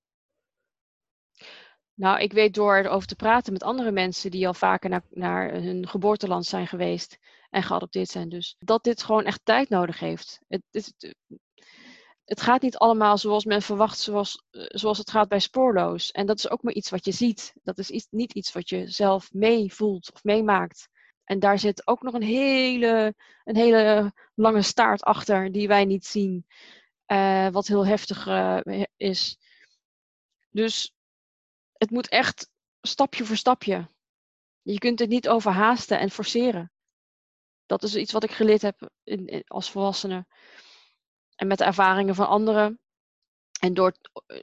Nou, 1.94 2.20
ik 2.20 2.32
weet 2.32 2.54
door 2.54 2.76
erover 2.76 3.08
te 3.08 3.16
praten 3.16 3.52
met 3.52 3.62
andere 3.62 3.90
mensen 3.90 4.30
die 4.30 4.46
al 4.46 4.54
vaker 4.54 4.90
naar, 4.90 5.02
naar 5.10 5.52
hun 5.52 5.88
geboorteland 5.88 6.46
zijn 6.46 6.66
geweest 6.66 7.18
en 7.50 7.62
geadopteerd 7.62 8.08
zijn, 8.08 8.28
dus 8.28 8.56
dat 8.58 8.84
dit 8.84 9.02
gewoon 9.02 9.24
echt 9.24 9.40
tijd 9.44 9.68
nodig 9.68 9.98
heeft. 9.98 10.40
Het, 10.48 10.62
het, 10.70 11.14
het 12.24 12.40
gaat 12.40 12.62
niet 12.62 12.76
allemaal 12.76 13.18
zoals 13.18 13.44
men 13.44 13.62
verwacht, 13.62 13.98
zoals, 13.98 14.44
zoals 14.50 14.98
het 14.98 15.10
gaat 15.10 15.28
bij 15.28 15.38
spoorloos. 15.38 16.10
En 16.10 16.26
dat 16.26 16.38
is 16.38 16.50
ook 16.50 16.62
maar 16.62 16.72
iets 16.72 16.90
wat 16.90 17.04
je 17.04 17.12
ziet. 17.12 17.52
Dat 17.62 17.78
is 17.78 18.06
niet 18.10 18.32
iets 18.32 18.52
wat 18.52 18.68
je 18.68 18.88
zelf 18.88 19.32
meevoelt 19.32 20.12
of 20.12 20.24
meemaakt. 20.24 20.88
En 21.24 21.38
daar 21.38 21.58
zit 21.58 21.86
ook 21.86 22.02
nog 22.02 22.14
een 22.14 22.22
hele, 22.22 23.14
een 23.44 23.56
hele 23.56 24.12
lange 24.34 24.62
staart 24.62 25.02
achter 25.02 25.52
die 25.52 25.68
wij 25.68 25.84
niet 25.84 26.06
zien. 26.06 26.46
Uh, 27.12 27.48
wat 27.48 27.66
heel 27.66 27.86
heftig 27.86 28.26
uh, 28.26 28.84
is. 28.96 29.38
Dus 30.50 30.94
het 31.72 31.90
moet 31.90 32.08
echt 32.08 32.50
stapje 32.80 33.24
voor 33.24 33.36
stapje. 33.36 33.88
Je 34.62 34.78
kunt 34.78 34.98
het 34.98 35.08
niet 35.08 35.28
overhaasten 35.28 35.98
en 35.98 36.10
forceren. 36.10 36.72
Dat 37.66 37.82
is 37.82 37.96
iets 37.96 38.12
wat 38.12 38.24
ik 38.24 38.30
geleerd 38.30 38.62
heb 38.62 38.90
in, 39.02 39.44
als 39.46 39.70
volwassene. 39.70 40.26
En 41.36 41.46
met 41.46 41.58
de 41.58 41.64
ervaringen 41.64 42.14
van 42.14 42.28
anderen. 42.28 42.80
En 43.60 43.74
door 43.74 43.92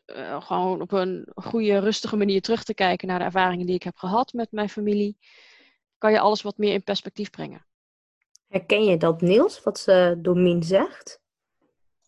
uh, 0.06 0.42
gewoon 0.42 0.82
op 0.82 0.92
een 0.92 1.28
goede, 1.36 1.80
rustige 1.80 2.16
manier 2.16 2.42
terug 2.42 2.64
te 2.64 2.74
kijken 2.74 3.08
naar 3.08 3.20
de 3.20 3.26
ervaringen 3.26 3.66
die 3.66 3.76
ik 3.76 3.84
heb 3.84 3.96
gehad 3.96 4.34
met 4.34 4.52
mijn 4.52 4.70
familie, 4.70 5.18
kan 5.98 6.12
je 6.12 6.20
alles 6.20 6.42
wat 6.42 6.58
meer 6.58 6.74
in 6.74 6.84
perspectief 6.84 7.30
brengen. 7.30 7.66
Herken 8.48 8.84
je 8.84 8.98
dat, 8.98 9.22
Niels, 9.22 9.64
wat 9.64 9.86
uh, 9.90 10.12
Domien 10.18 10.64
zegt? 10.64 11.20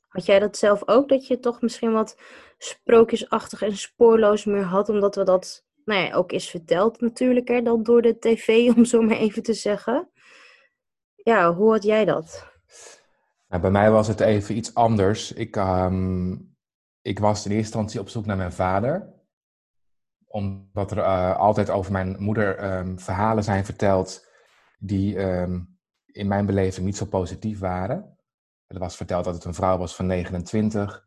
Had 0.08 0.26
jij 0.26 0.40
dat 0.40 0.58
zelf 0.58 0.88
ook, 0.88 1.10
dat 1.10 1.28
je 1.28 1.40
toch 1.40 1.62
misschien 1.62 1.92
wat 1.92 2.18
sprookjesachtig 2.58 3.62
en 3.62 3.78
spoorloos 3.78 4.46
meer 4.46 4.64
had, 4.64 4.90
omdat 4.90 5.16
we 5.16 5.24
dat 5.24 5.66
nou 5.86 6.02
ja, 6.02 6.14
ook 6.14 6.32
is 6.32 6.50
verteld 6.50 7.02
natuurlijk, 7.02 7.66
dan 7.66 7.84
door 7.84 8.02
de 8.02 8.20
tv, 8.20 8.48
om 8.76 8.86
zo 8.86 9.02
maar 9.02 9.18
even 9.18 9.44
te 9.44 9.54
zeggen. 9.54 10.10
Ja, 11.16 11.54
hoe 11.54 11.72
had 11.72 11.84
jij 11.84 12.06
dat? 12.06 12.56
Nou, 13.48 13.62
bij 13.62 13.72
mij 13.72 13.92
was 13.92 14.08
het 14.08 14.20
even 14.20 14.56
iets 14.56 14.74
anders. 14.74 15.34
Ik, 15.34 15.56
um, 15.56 16.56
ik 17.02 17.20
was 17.20 17.46
in 17.46 17.52
eerste 17.52 17.56
instantie 17.56 18.00
op 18.00 18.10
zoek 18.10 18.26
naar 18.26 18.38
mijn 18.38 18.52
vader. 18.52 19.14
Omdat 20.28 20.92
er 20.92 20.98
uh, 20.98 21.38
altijd 21.38 21.70
over 21.70 21.92
mijn 21.92 22.16
moeder 22.20 22.78
um, 22.78 23.00
verhalen 23.00 23.44
zijn 23.44 23.66
verteld 23.66 24.28
die 24.80 25.20
um, 25.20 25.80
in 26.06 26.28
mijn 26.28 26.46
beleving 26.46 26.86
niet 26.86 26.98
zo 26.98 27.06
positief 27.06 27.60
waren. 27.60 28.17
Er 28.68 28.80
was 28.80 28.96
verteld 28.96 29.24
dat 29.24 29.34
het 29.34 29.44
een 29.44 29.54
vrouw 29.54 29.78
was 29.78 29.96
van 29.96 30.06
29 30.06 31.06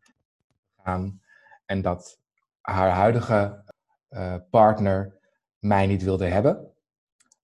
en 1.67 1.83
dat 1.83 2.21
haar 2.61 2.91
huidige 2.91 3.65
uh, 4.11 4.35
partner 4.51 5.19
mij 5.59 5.87
niet 5.87 6.03
wilde 6.03 6.27
hebben. 6.27 6.73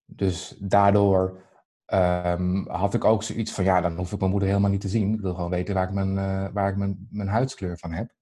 Dus 0.04 0.56
daardoor 0.58 1.44
um, 1.86 2.68
had 2.68 2.94
ik 2.94 3.04
ook 3.04 3.22
zoiets 3.22 3.52
van, 3.52 3.64
ja, 3.64 3.80
dan 3.80 3.96
hoef 3.96 4.12
ik 4.12 4.18
mijn 4.18 4.30
moeder 4.30 4.48
helemaal 4.48 4.70
niet 4.70 4.80
te 4.80 4.88
zien. 4.88 5.14
Ik 5.14 5.20
wil 5.20 5.34
gewoon 5.34 5.50
weten 5.50 5.74
waar 5.74 5.88
ik 5.88 5.94
mijn, 5.94 6.14
uh, 6.14 6.48
waar 6.52 6.70
ik 6.70 6.76
mijn, 7.10 7.28
huidskleur 7.28 7.78
van 7.78 7.92
heb. 7.92 8.14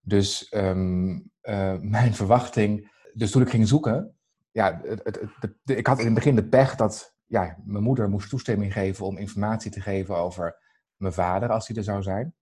Dus 0.00 0.52
um, 0.56 1.30
uh, 1.42 1.76
mijn 1.96 2.14
verwachting, 2.14 2.90
dus 3.14 3.30
toen 3.30 3.42
ik 3.42 3.50
ging 3.50 3.68
zoeken, 3.68 4.16
ja, 4.50 4.80
het, 4.82 5.20
ik 5.64 5.86
had 5.86 5.98
in 5.98 6.04
het 6.04 6.14
begin 6.14 6.34
de 6.34 6.48
pech 6.48 6.74
dat 6.74 7.16
ja, 7.26 7.56
mijn 7.64 7.82
moeder 7.82 8.08
moest 8.08 8.28
toestemming 8.28 8.72
geven 8.72 9.06
om 9.06 9.16
informatie 9.16 9.70
te 9.70 9.80
geven 9.80 10.16
over 10.16 10.67
mijn 10.98 11.12
vader, 11.12 11.48
als 11.50 11.66
hij 11.66 11.76
er 11.76 11.82
zou 11.82 12.02
zijn. 12.02 12.34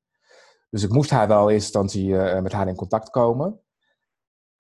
Dus 0.70 0.82
ik 0.82 0.90
moest 0.90 1.10
haar 1.10 1.28
wel 1.28 1.48
in 1.48 1.54
eerste 1.54 1.78
instantie 1.78 2.08
uh, 2.08 2.40
met 2.40 2.52
haar 2.52 2.68
in 2.68 2.74
contact 2.74 3.10
komen. 3.10 3.60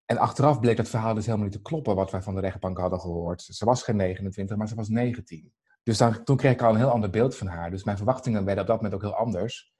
En 0.04 0.18
achteraf 0.18 0.60
bleek 0.60 0.76
dat 0.76 0.88
verhaal 0.88 1.14
dus 1.14 1.24
helemaal 1.24 1.46
niet 1.46 1.56
te 1.56 1.62
kloppen 1.62 1.94
wat 1.94 2.10
wij 2.10 2.22
van 2.22 2.34
de 2.34 2.40
rechtbank 2.40 2.78
hadden 2.78 3.00
gehoord. 3.00 3.42
Ze 3.42 3.64
was 3.64 3.82
geen 3.82 3.96
29, 3.96 4.56
maar 4.56 4.68
ze 4.68 4.74
was 4.74 4.88
19. 4.88 5.52
Dus 5.82 5.98
dan, 5.98 6.24
toen 6.24 6.36
kreeg 6.36 6.52
ik 6.52 6.62
al 6.62 6.70
een 6.70 6.76
heel 6.76 6.90
ander 6.90 7.10
beeld 7.10 7.36
van 7.36 7.46
haar. 7.46 7.70
Dus 7.70 7.84
mijn 7.84 7.96
verwachtingen 7.96 8.44
werden 8.44 8.62
op 8.62 8.68
dat 8.68 8.76
moment 8.76 8.94
ook 8.94 9.08
heel 9.08 9.18
anders. 9.18 9.74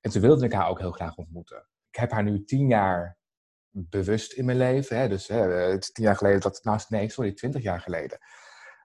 En 0.00 0.10
toen 0.10 0.22
wilde 0.22 0.44
ik 0.44 0.52
haar 0.52 0.68
ook 0.68 0.78
heel 0.78 0.92
graag 0.92 1.16
ontmoeten. 1.16 1.66
Ik 1.90 2.00
heb 2.00 2.10
haar 2.10 2.22
nu 2.22 2.44
tien 2.44 2.68
jaar 2.68 3.18
bewust 3.70 4.32
in 4.32 4.44
mijn 4.44 4.58
leven. 4.58 4.98
Hè? 4.98 5.08
Dus 5.08 5.28
hè, 5.28 5.36
het 5.36 5.82
is 5.82 5.92
tien 5.92 6.04
jaar 6.04 6.16
geleden, 6.16 6.40
dat, 6.40 6.60
nou, 6.62 6.80
nee, 6.88 7.10
sorry, 7.10 7.32
twintig 7.32 7.62
jaar 7.62 7.80
geleden. 7.80 8.18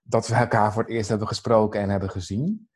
Dat 0.03 0.27
we 0.27 0.35
elkaar 0.35 0.73
voor 0.73 0.81
het 0.83 0.91
eerst 0.91 1.09
hebben 1.09 1.27
gesproken 1.27 1.81
en 1.81 1.89
hebben 1.89 2.09
gezien. 2.09 2.69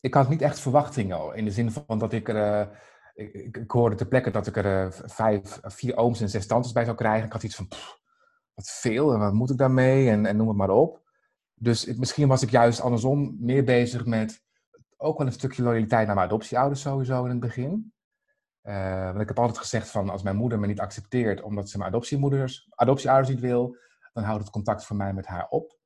Ik 0.00 0.14
had 0.14 0.28
niet 0.28 0.42
echt 0.42 0.60
verwachtingen 0.60 1.34
in 1.34 1.44
de 1.44 1.50
zin 1.50 1.70
van 1.70 1.98
dat 1.98 2.12
ik 2.12 2.28
er. 2.28 2.68
Uh, 2.68 2.74
ik, 3.14 3.70
hoorde 3.70 3.96
ter 3.96 4.06
plekke 4.06 4.30
dat 4.30 4.46
ik 4.46 4.56
er 4.56 4.86
uh, 4.86 4.92
vijf, 4.92 5.58
vier 5.62 5.96
ooms 5.96 6.20
en 6.20 6.28
zes 6.28 6.46
tantes 6.46 6.72
bij 6.72 6.84
zou 6.84 6.96
krijgen. 6.96 7.26
Ik 7.26 7.32
had 7.32 7.42
iets 7.42 7.54
van, 7.56 7.68
wat 8.54 8.70
veel 8.70 9.12
en 9.12 9.18
wat 9.18 9.32
moet 9.32 9.50
ik 9.50 9.56
daarmee 9.56 10.10
en, 10.10 10.26
en 10.26 10.36
noem 10.36 10.48
het 10.48 10.56
maar 10.56 10.70
op. 10.70 11.02
Dus 11.54 11.84
misschien 11.96 12.28
was 12.28 12.42
ik 12.42 12.50
juist 12.50 12.80
andersom 12.80 13.36
meer 13.40 13.64
bezig 13.64 14.06
met 14.06 14.42
ook 14.96 15.18
wel 15.18 15.26
een 15.26 15.32
stukje 15.32 15.62
loyaliteit 15.62 16.06
naar 16.06 16.14
mijn 16.14 16.26
adoptieouders 16.26 16.80
sowieso 16.80 17.24
in 17.24 17.30
het 17.30 17.40
begin. 17.40 17.92
Want 18.62 19.20
ik 19.20 19.28
heb 19.28 19.38
altijd 19.38 19.58
gezegd 19.58 19.90
van 19.90 20.08
als 20.08 20.22
mijn 20.22 20.36
moeder 20.36 20.58
me 20.58 20.66
niet 20.66 20.80
accepteert 20.80 21.42
omdat 21.42 21.70
ze 21.70 21.78
mijn 21.78 21.90
adoptiemoeders, 21.90 22.66
adoptieouders 22.70 23.28
niet 23.28 23.40
wil, 23.40 23.76
dan 24.12 24.24
houdt 24.24 24.42
het 24.42 24.50
contact 24.50 24.86
van 24.86 24.96
mij 24.96 25.12
met 25.12 25.26
haar 25.26 25.48
op. 25.48 25.78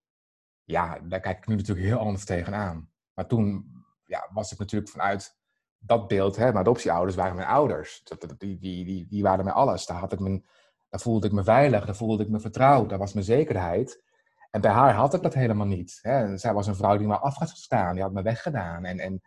Ja, 0.64 0.98
daar 0.98 1.20
kijk 1.20 1.38
ik 1.38 1.46
nu 1.46 1.54
natuurlijk 1.54 1.86
heel 1.86 1.98
anders 1.98 2.24
tegenaan. 2.24 2.90
Maar 3.14 3.26
toen 3.26 3.70
ja, 4.12 4.28
was 4.32 4.52
ik 4.52 4.58
natuurlijk 4.58 4.90
vanuit 4.90 5.36
dat 5.78 6.08
beeld, 6.08 6.36
hè, 6.36 6.44
mijn 6.44 6.56
adoptieouders 6.56 7.16
waren 7.16 7.36
mijn 7.36 7.48
ouders. 7.48 8.02
Die, 8.38 8.58
die, 8.58 8.84
die, 8.84 9.06
die 9.08 9.22
waren 9.22 9.44
mij 9.44 9.54
alles. 9.54 9.86
Daar, 9.86 9.96
had 9.96 10.12
ik 10.12 10.18
mijn, 10.18 10.44
daar 10.88 11.00
voelde 11.00 11.26
ik 11.26 11.32
me 11.32 11.44
veilig, 11.44 11.84
daar 11.84 11.96
voelde 11.96 12.22
ik 12.22 12.28
me 12.28 12.40
vertrouwd, 12.40 12.88
daar 12.88 12.98
was 12.98 13.12
mijn 13.12 13.24
zekerheid. 13.24 14.02
En 14.50 14.60
bij 14.60 14.70
haar 14.70 14.94
had 14.94 15.14
ik 15.14 15.22
dat 15.22 15.34
helemaal 15.34 15.66
niet. 15.66 15.98
Hè. 16.02 16.36
Zij 16.36 16.52
was 16.52 16.66
een 16.66 16.76
vrouw 16.76 16.96
die 16.96 17.06
me 17.06 17.18
af 17.18 17.36
had 17.36 17.50
gestaan, 17.50 17.94
die 17.94 18.02
had 18.02 18.12
me 18.12 18.22
weggedaan. 18.22 18.84
En, 18.84 18.98
en 18.98 19.22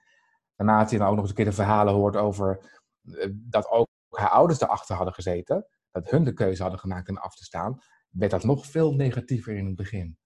naarmate 0.55 0.93
je 0.93 0.99
dan 0.99 1.07
ook 1.07 1.13
nog 1.13 1.21
eens 1.21 1.29
een 1.29 1.35
keer 1.35 1.45
de 1.45 1.51
verhalen 1.51 1.93
hoort 1.93 2.15
over 2.15 2.79
eh, 3.01 3.29
dat 3.33 3.69
ook 3.69 3.87
haar 4.09 4.29
ouders 4.29 4.61
erachter 4.61 4.95
hadden 4.95 5.13
gezeten, 5.13 5.67
dat 5.91 6.09
hun 6.09 6.23
de 6.23 6.33
keuze 6.33 6.61
hadden 6.61 6.79
gemaakt 6.79 7.09
om 7.09 7.17
af 7.17 7.35
te 7.35 7.43
staan, 7.43 7.79
werd 8.09 8.31
dat 8.31 8.43
nog 8.43 8.65
veel 8.65 8.93
negatiever 8.93 9.55
in 9.55 9.65
het 9.65 9.75
begin. 9.75 10.17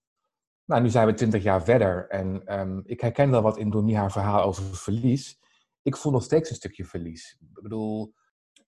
Nou, 0.69 0.81
nu 0.81 0.89
zijn 0.89 1.07
we 1.07 1.13
twintig 1.13 1.43
jaar 1.43 1.63
verder 1.63 2.07
en 2.07 2.59
um, 2.59 2.81
ik 2.85 3.01
herken 3.01 3.31
wel 3.31 3.41
wat 3.41 3.57
in 3.57 3.69
Donie 3.69 3.97
haar 3.97 4.11
verhaal 4.11 4.43
over 4.43 4.63
verlies 4.63 5.39
ik 5.81 5.97
voel 5.97 6.11
nog 6.11 6.23
steeds 6.23 6.49
een 6.49 6.55
stukje 6.55 6.85
verlies. 6.85 7.38
Ik 7.55 7.61
bedoel, 7.61 8.13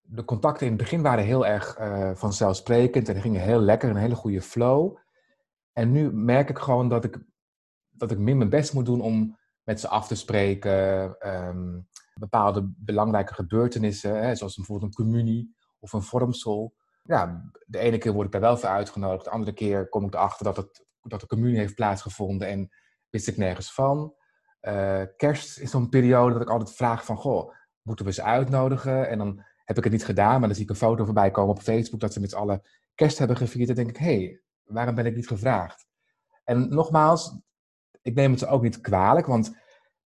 de 0.01 0.25
contacten 0.25 0.65
in 0.65 0.71
het 0.71 0.81
begin 0.81 1.01
waren 1.01 1.23
heel 1.23 1.45
erg 1.45 1.79
uh, 1.79 2.11
vanzelfsprekend 2.13 3.09
en 3.09 3.21
gingen 3.21 3.41
heel 3.41 3.59
lekker, 3.59 3.89
een 3.89 3.95
hele 3.95 4.15
goede 4.15 4.41
flow. 4.41 4.97
En 5.73 5.91
nu 5.91 6.13
merk 6.13 6.49
ik 6.49 6.57
gewoon 6.57 6.89
dat 6.89 7.03
ik, 7.03 7.23
dat 7.89 8.11
ik 8.11 8.17
meer 8.17 8.37
mijn 8.37 8.49
best 8.49 8.73
moet 8.73 8.85
doen 8.85 9.01
om 9.01 9.37
met 9.63 9.79
ze 9.79 9.87
af 9.87 10.07
te 10.07 10.15
spreken. 10.15 11.15
Um, 11.47 11.87
bepaalde 12.13 12.73
belangrijke 12.77 13.33
gebeurtenissen, 13.33 14.23
hè, 14.23 14.35
zoals 14.35 14.55
bijvoorbeeld 14.55 14.87
een 14.87 15.05
communie 15.05 15.55
of 15.79 15.93
een 15.93 16.01
vormsel. 16.01 16.73
Ja, 17.03 17.51
de 17.65 17.77
ene 17.77 17.97
keer 17.97 18.11
word 18.11 18.25
ik 18.25 18.31
daar 18.31 18.41
wel 18.41 18.57
voor 18.57 18.69
uitgenodigd, 18.69 19.23
de 19.23 19.29
andere 19.29 19.53
keer 19.53 19.89
kom 19.89 20.05
ik 20.05 20.13
erachter 20.13 20.45
dat, 20.45 20.57
het, 20.57 20.85
dat 21.01 21.19
de 21.19 21.27
communie 21.27 21.57
heeft 21.57 21.75
plaatsgevonden 21.75 22.47
en 22.47 22.69
wist 23.09 23.27
ik 23.27 23.37
nergens 23.37 23.73
van. 23.73 24.15
Uh, 24.61 25.01
kerst 25.15 25.59
is 25.59 25.71
zo'n 25.71 25.89
periode 25.89 26.33
dat 26.33 26.41
ik 26.41 26.49
altijd 26.49 26.75
vraag 26.75 27.05
van, 27.05 27.17
goh, 27.17 27.53
moeten 27.81 28.05
we 28.05 28.11
ze 28.11 28.23
uitnodigen? 28.23 29.09
En 29.09 29.17
dan 29.17 29.43
heb 29.63 29.77
ik 29.77 29.83
het 29.83 29.93
niet 29.93 30.05
gedaan, 30.05 30.39
maar 30.39 30.47
dan 30.47 30.55
zie 30.55 30.63
ik 30.63 30.69
een 30.69 30.75
foto 30.75 31.05
voorbij 31.05 31.31
komen 31.31 31.55
op 31.55 31.61
Facebook 31.61 31.99
dat 31.99 32.13
ze 32.13 32.19
met 32.19 32.29
z'n 32.29 32.37
allen 32.37 32.61
kerst 32.95 33.17
hebben 33.17 33.37
gevierd. 33.37 33.69
En 33.69 33.75
denk 33.75 33.89
ik, 33.89 33.97
hé, 33.97 34.05
hey, 34.05 34.41
waarom 34.63 34.95
ben 34.95 35.05
ik 35.05 35.15
niet 35.15 35.27
gevraagd? 35.27 35.85
En 36.43 36.69
nogmaals, 36.69 37.39
ik 38.01 38.15
neem 38.15 38.31
het 38.31 38.39
ze 38.39 38.47
ook 38.47 38.61
niet 38.61 38.81
kwalijk, 38.81 39.27
want 39.27 39.55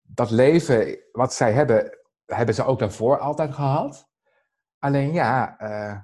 dat 0.03 0.31
leven 0.31 0.99
wat 1.13 1.35
zij 1.35 1.53
hebben, 1.53 1.99
hebben 2.25 2.55
ze 2.55 2.65
ook 2.65 2.79
daarvoor 2.79 3.19
altijd 3.19 3.55
gehad. 3.55 4.09
Alleen 4.79 5.13
ja, 5.13 5.61
uh, 5.61 5.99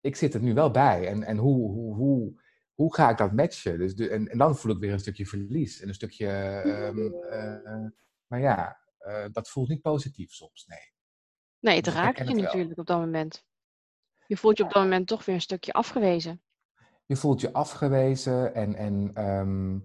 ik 0.00 0.16
zit 0.16 0.34
er 0.34 0.40
nu 0.40 0.54
wel 0.54 0.70
bij. 0.70 1.08
En, 1.08 1.22
en 1.22 1.36
hoe, 1.36 1.70
hoe, 1.70 1.94
hoe, 1.94 2.40
hoe 2.76 2.94
ga 2.94 3.10
ik 3.10 3.16
dat 3.16 3.32
matchen? 3.32 3.78
Dus 3.78 3.94
de, 3.94 4.08
en, 4.08 4.28
en, 4.28 4.38
dan 4.38 4.56
voel 4.56 4.72
ik 4.72 4.78
weer 4.78 4.92
een 4.92 4.98
stukje 4.98 5.26
verlies 5.26 5.80
en 5.80 5.88
een 5.88 5.94
stukje. 5.94 6.28
Um, 6.66 6.98
uh, 6.98 7.88
maar 8.26 8.40
ja, 8.40 8.80
uh, 9.00 9.24
dat 9.32 9.48
voelt 9.48 9.68
niet 9.68 9.80
positief 9.80 10.32
soms, 10.32 10.66
nee. 10.66 10.94
Nee, 11.58 11.76
het 11.76 11.84
dus 11.84 11.94
raakt 11.94 12.28
je 12.28 12.34
natuurlijk 12.34 12.78
op 12.78 12.86
dat 12.86 12.98
moment. 12.98 13.44
Je 14.26 14.36
voelt 14.36 14.56
je 14.56 14.64
op 14.64 14.72
dat 14.72 14.82
moment 14.82 15.06
toch 15.06 15.24
weer 15.24 15.34
een 15.34 15.40
stukje 15.40 15.72
afgewezen. 15.72 16.42
Je 17.06 17.16
voelt 17.16 17.40
je 17.40 17.52
afgewezen 17.52 18.54
en, 18.54 18.74
en 18.74 19.24
um, 19.24 19.82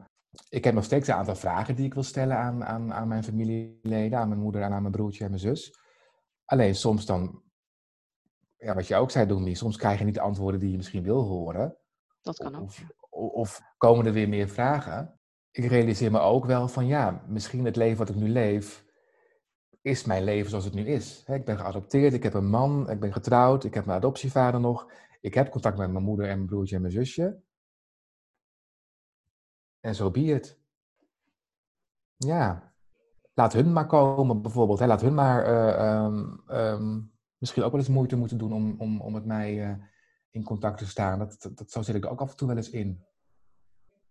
ik 0.50 0.64
heb 0.64 0.74
nog 0.74 0.84
steeds 0.84 1.08
een 1.08 1.14
aantal 1.14 1.36
vragen 1.36 1.76
die 1.76 1.86
ik 1.86 1.94
wil 1.94 2.04
stellen 2.04 2.38
aan, 2.38 2.66
aan, 2.66 2.94
aan 2.94 3.08
mijn 3.08 3.24
familieleden, 3.24 4.20
aan 4.20 4.28
mijn 4.28 4.42
moeder 4.42 4.62
en 4.62 4.72
aan 4.72 4.82
mijn 4.82 4.94
broertje 4.94 5.24
en 5.24 5.30
mijn 5.30 5.42
zus. 5.42 5.80
Alleen 6.46 6.76
soms 6.76 7.06
dan, 7.06 7.44
ja, 8.58 8.74
wat 8.74 8.88
je 8.88 8.96
ook 8.96 9.12
zei, 9.12 9.26
Doemie, 9.26 9.56
soms 9.56 9.78
krijg 9.78 10.00
je 10.00 10.06
niet 10.06 10.14
de 10.14 10.22
antwoorden 10.22 10.60
die 10.60 10.72
je 10.72 10.78
misschien 10.78 11.04
wil 11.04 11.22
horen. 11.22 11.81
Dat 12.22 12.38
kan 12.38 12.56
ook. 12.56 12.62
Of, 12.62 12.86
of, 13.10 13.62
komen 13.78 14.06
er 14.06 14.14
weer 14.14 14.30
meer 14.30 14.50
vragen? 14.50 15.20
Ik 15.52 15.66
realiseer 15.66 16.12
me 16.12 16.20
ook 16.20 16.46
wel 16.46 16.68
van 16.68 16.88
ja, 16.88 17.24
misschien 17.28 17.66
het 17.66 17.76
leven 17.76 17.98
wat 17.98 18.10
ik 18.10 18.16
nu 18.16 18.30
leef, 18.30 18.86
is 19.82 20.06
mijn 20.06 20.24
leven 20.24 20.50
zoals 20.50 20.66
het 20.66 20.74
nu 20.74 20.86
is. 20.86 21.24
ik 21.26 21.46
ben 21.46 21.58
geadopteerd, 21.58 22.14
ik 22.14 22.24
heb 22.24 22.34
een 22.34 22.50
man, 22.50 22.90
ik 22.90 23.00
ben 23.00 23.14
getrouwd, 23.14 23.64
ik 23.64 23.74
heb 23.74 23.86
mijn 23.86 23.98
adoptievader 23.98 24.60
nog. 24.60 24.92
Ik 25.22 25.34
heb 25.34 25.50
contact 25.50 25.78
met 25.78 25.92
mijn 25.92 26.04
moeder 26.04 26.28
en 26.28 26.36
mijn 26.36 26.48
broertje 26.48 26.76
en 26.76 26.82
mijn 26.82 26.94
zusje. 26.94 27.42
En 29.80 29.96
zo 29.96 30.04
so 30.04 30.12
be 30.12 30.20
het. 30.20 30.60
Ja, 32.16 32.74
laat 33.34 33.54
hun 33.54 33.74
maar 33.74 33.86
komen 33.86 34.42
bijvoorbeeld. 34.42 34.80
Laat 34.80 35.02
hun 35.02 35.14
maar 35.14 35.46
eh, 35.46 35.90
ehm, 35.90 36.38
ehm, 36.48 37.02
misschien 37.38 37.64
ook 37.64 37.72
wel 37.72 37.80
eens 37.80 37.90
moeite 37.90 38.16
moeten 38.16 38.38
doen 38.38 38.54
om, 38.54 38.76
om, 38.78 39.02
om 39.02 39.14
met 39.14 39.26
mij 39.26 39.70
uh, 39.70 39.84
in 40.32 40.44
contact 40.44 40.78
te 40.78 40.88
staan. 40.88 41.20
Dat, 41.20 41.50
dat, 41.56 41.72
zo 41.72 41.82
zit 41.82 41.96
ik 41.96 42.06
ook 42.06 42.22
af 42.22 42.32
en 42.32 42.38
toe 42.38 42.48
wel 42.48 42.58
eens 42.58 42.70
in. 42.70 43.06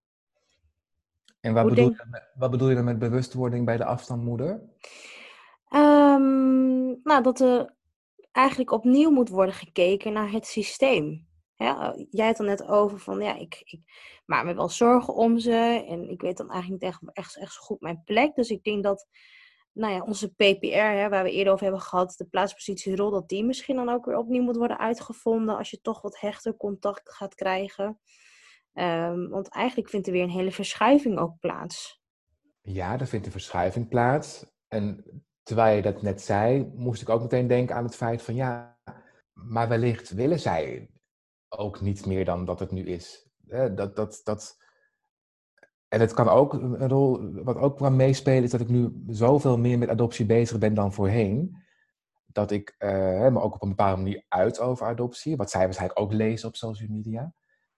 En 1.41 1.55
wat, 1.55 1.69
bedoel, 1.69 1.85
denk... 1.85 1.99
je 1.99 2.07
met, 2.11 2.31
wat 2.35 2.51
bedoel 2.51 2.69
je 2.69 2.75
dan 2.75 2.85
met 2.85 2.99
bewustwording 2.99 3.65
bij 3.65 3.77
de 3.77 3.85
afstandmoeder? 3.85 4.51
Um, 5.75 7.01
nou, 7.03 7.23
dat 7.23 7.41
er 7.41 7.75
eigenlijk 8.33 8.71
opnieuw 8.71 9.11
moet 9.11 9.29
worden 9.29 9.55
gekeken 9.55 10.13
naar 10.13 10.31
het 10.31 10.47
systeem. 10.47 11.27
Ja, 11.57 11.95
jij 12.11 12.27
had 12.27 12.39
het 12.39 12.47
net 12.47 12.67
over 12.69 12.99
van, 12.99 13.21
ja, 13.21 13.37
ik, 13.37 13.63
ik 13.65 13.81
maak 14.27 14.45
me 14.45 14.55
wel 14.55 14.69
zorgen 14.69 15.15
om 15.15 15.39
ze. 15.39 15.85
En 15.89 16.11
ik 16.11 16.21
weet 16.21 16.37
dan 16.37 16.51
eigenlijk 16.51 16.83
niet 16.83 16.91
echt, 16.91 17.01
echt, 17.13 17.37
echt 17.37 17.53
zo 17.53 17.61
goed 17.61 17.81
mijn 17.81 18.03
plek. 18.05 18.35
Dus 18.35 18.49
ik 18.49 18.65
denk 18.65 18.83
dat, 18.83 19.07
nou 19.79 19.95
ja, 19.95 20.03
onze 20.03 20.29
PPR, 20.29 20.77
hè, 20.77 21.09
waar 21.09 21.25
we 21.25 21.31
eerder 21.31 21.53
over 21.53 21.65
hebben 21.65 21.83
gehad, 21.83 22.15
de 22.17 22.25
plaatspositierol, 22.25 23.11
dat 23.11 23.29
die 23.29 23.45
misschien 23.45 23.77
dan 23.77 23.89
ook 23.89 24.05
weer 24.05 24.17
opnieuw 24.17 24.43
moet 24.43 24.57
worden 24.57 24.79
uitgevonden. 24.79 25.57
Als 25.57 25.71
je 25.71 25.81
toch 25.81 26.01
wat 26.01 26.21
hechter 26.21 26.57
contact 26.57 27.13
gaat 27.13 27.35
krijgen. 27.35 28.01
Um, 28.73 29.29
want 29.29 29.49
eigenlijk 29.49 29.89
vindt 29.89 30.07
er 30.07 30.13
weer 30.13 30.23
een 30.23 30.31
hele 30.31 30.53
verschuiving 30.53 31.19
ook 31.19 31.39
plaats. 31.39 32.01
Ja, 32.61 32.99
er 32.99 33.07
vindt 33.07 33.27
een 33.27 33.33
verschuiving 33.33 33.89
plaats. 33.89 34.47
En 34.69 35.05
terwijl 35.43 35.77
je 35.77 35.83
dat 35.83 36.03
net 36.03 36.23
zei, 36.23 36.73
moest 36.75 37.03
ik 37.03 37.09
ook 37.09 37.23
meteen 37.23 37.47
denken 37.47 37.77
aan 37.77 37.85
het 37.85 37.97
feit 37.97 38.23
van 38.23 38.35
ja, 38.35 38.79
maar 39.33 39.69
wellicht 39.69 40.11
willen 40.11 40.41
zij 40.41 40.91
ook 41.49 41.81
niet 41.81 42.07
meer 42.07 42.25
dan 42.25 42.45
dat 42.45 42.61
het 42.61 42.71
nu 42.71 42.85
is. 42.87 43.31
Dat, 43.37 43.97
dat, 43.97 44.21
dat, 44.25 44.57
en 45.89 46.01
het 46.01 46.15
kan 46.15 46.29
ook 46.29 46.53
een 46.53 46.89
rol, 46.89 47.33
wat 47.43 47.57
ook 47.57 47.77
kan 47.77 47.97
meespelen, 47.97 48.43
is 48.43 48.51
dat 48.51 48.61
ik 48.61 48.69
nu 48.69 49.03
zoveel 49.07 49.59
meer 49.59 49.79
met 49.79 49.89
adoptie 49.89 50.27
bezig 50.27 50.59
ben 50.59 50.75
dan 50.75 50.93
voorheen. 50.93 51.57
Dat 52.27 52.51
ik 52.51 52.75
uh, 52.79 53.29
me 53.29 53.41
ook 53.41 53.55
op 53.55 53.63
een 53.63 53.69
bepaalde 53.69 54.03
manier 54.03 54.25
uit 54.29 54.61
over 54.61 54.87
adoptie, 54.87 55.37
wat 55.37 55.51
zij 55.51 55.65
waarschijnlijk 55.65 56.01
ook 56.01 56.13
lezen 56.13 56.49
op 56.49 56.57
social 56.57 56.91
media. 56.91 57.35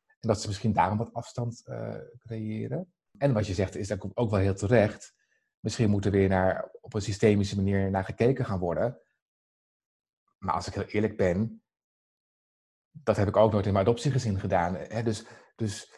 En 0.07 0.29
dat 0.29 0.41
ze 0.41 0.47
misschien 0.47 0.73
daarom 0.73 0.99
wat 0.99 1.13
afstand 1.13 1.63
uh, 1.67 1.95
creëren. 2.19 2.93
En 3.19 3.33
wat 3.33 3.47
je 3.47 3.55
zegt 3.55 3.77
is 3.77 4.01
ook 4.15 4.31
wel 4.31 4.41
heel 4.41 4.55
terecht. 4.55 5.15
Misschien 5.61 5.91
moet 5.91 6.05
er 6.05 6.11
weer 6.11 6.29
naar, 6.29 6.71
op 6.81 6.95
een 6.95 7.03
systemische 7.03 7.57
manier 7.57 7.91
naar 7.91 8.05
gekeken 8.05 8.45
gaan 8.45 8.59
worden. 8.59 9.01
Maar 10.39 10.55
als 10.55 10.67
ik 10.67 10.75
heel 10.75 10.85
eerlijk 10.85 11.17
ben, 11.17 11.63
dat 12.91 13.17
heb 13.17 13.29
ik 13.29 13.37
ook 13.37 13.53
nooit 13.53 13.67
in 13.67 13.73
mijn 13.73 13.85
adoptiegezin 13.85 14.41
gedaan. 14.41 14.75
Hè? 14.75 15.03
Dus, 15.03 15.27
dus 15.57 15.93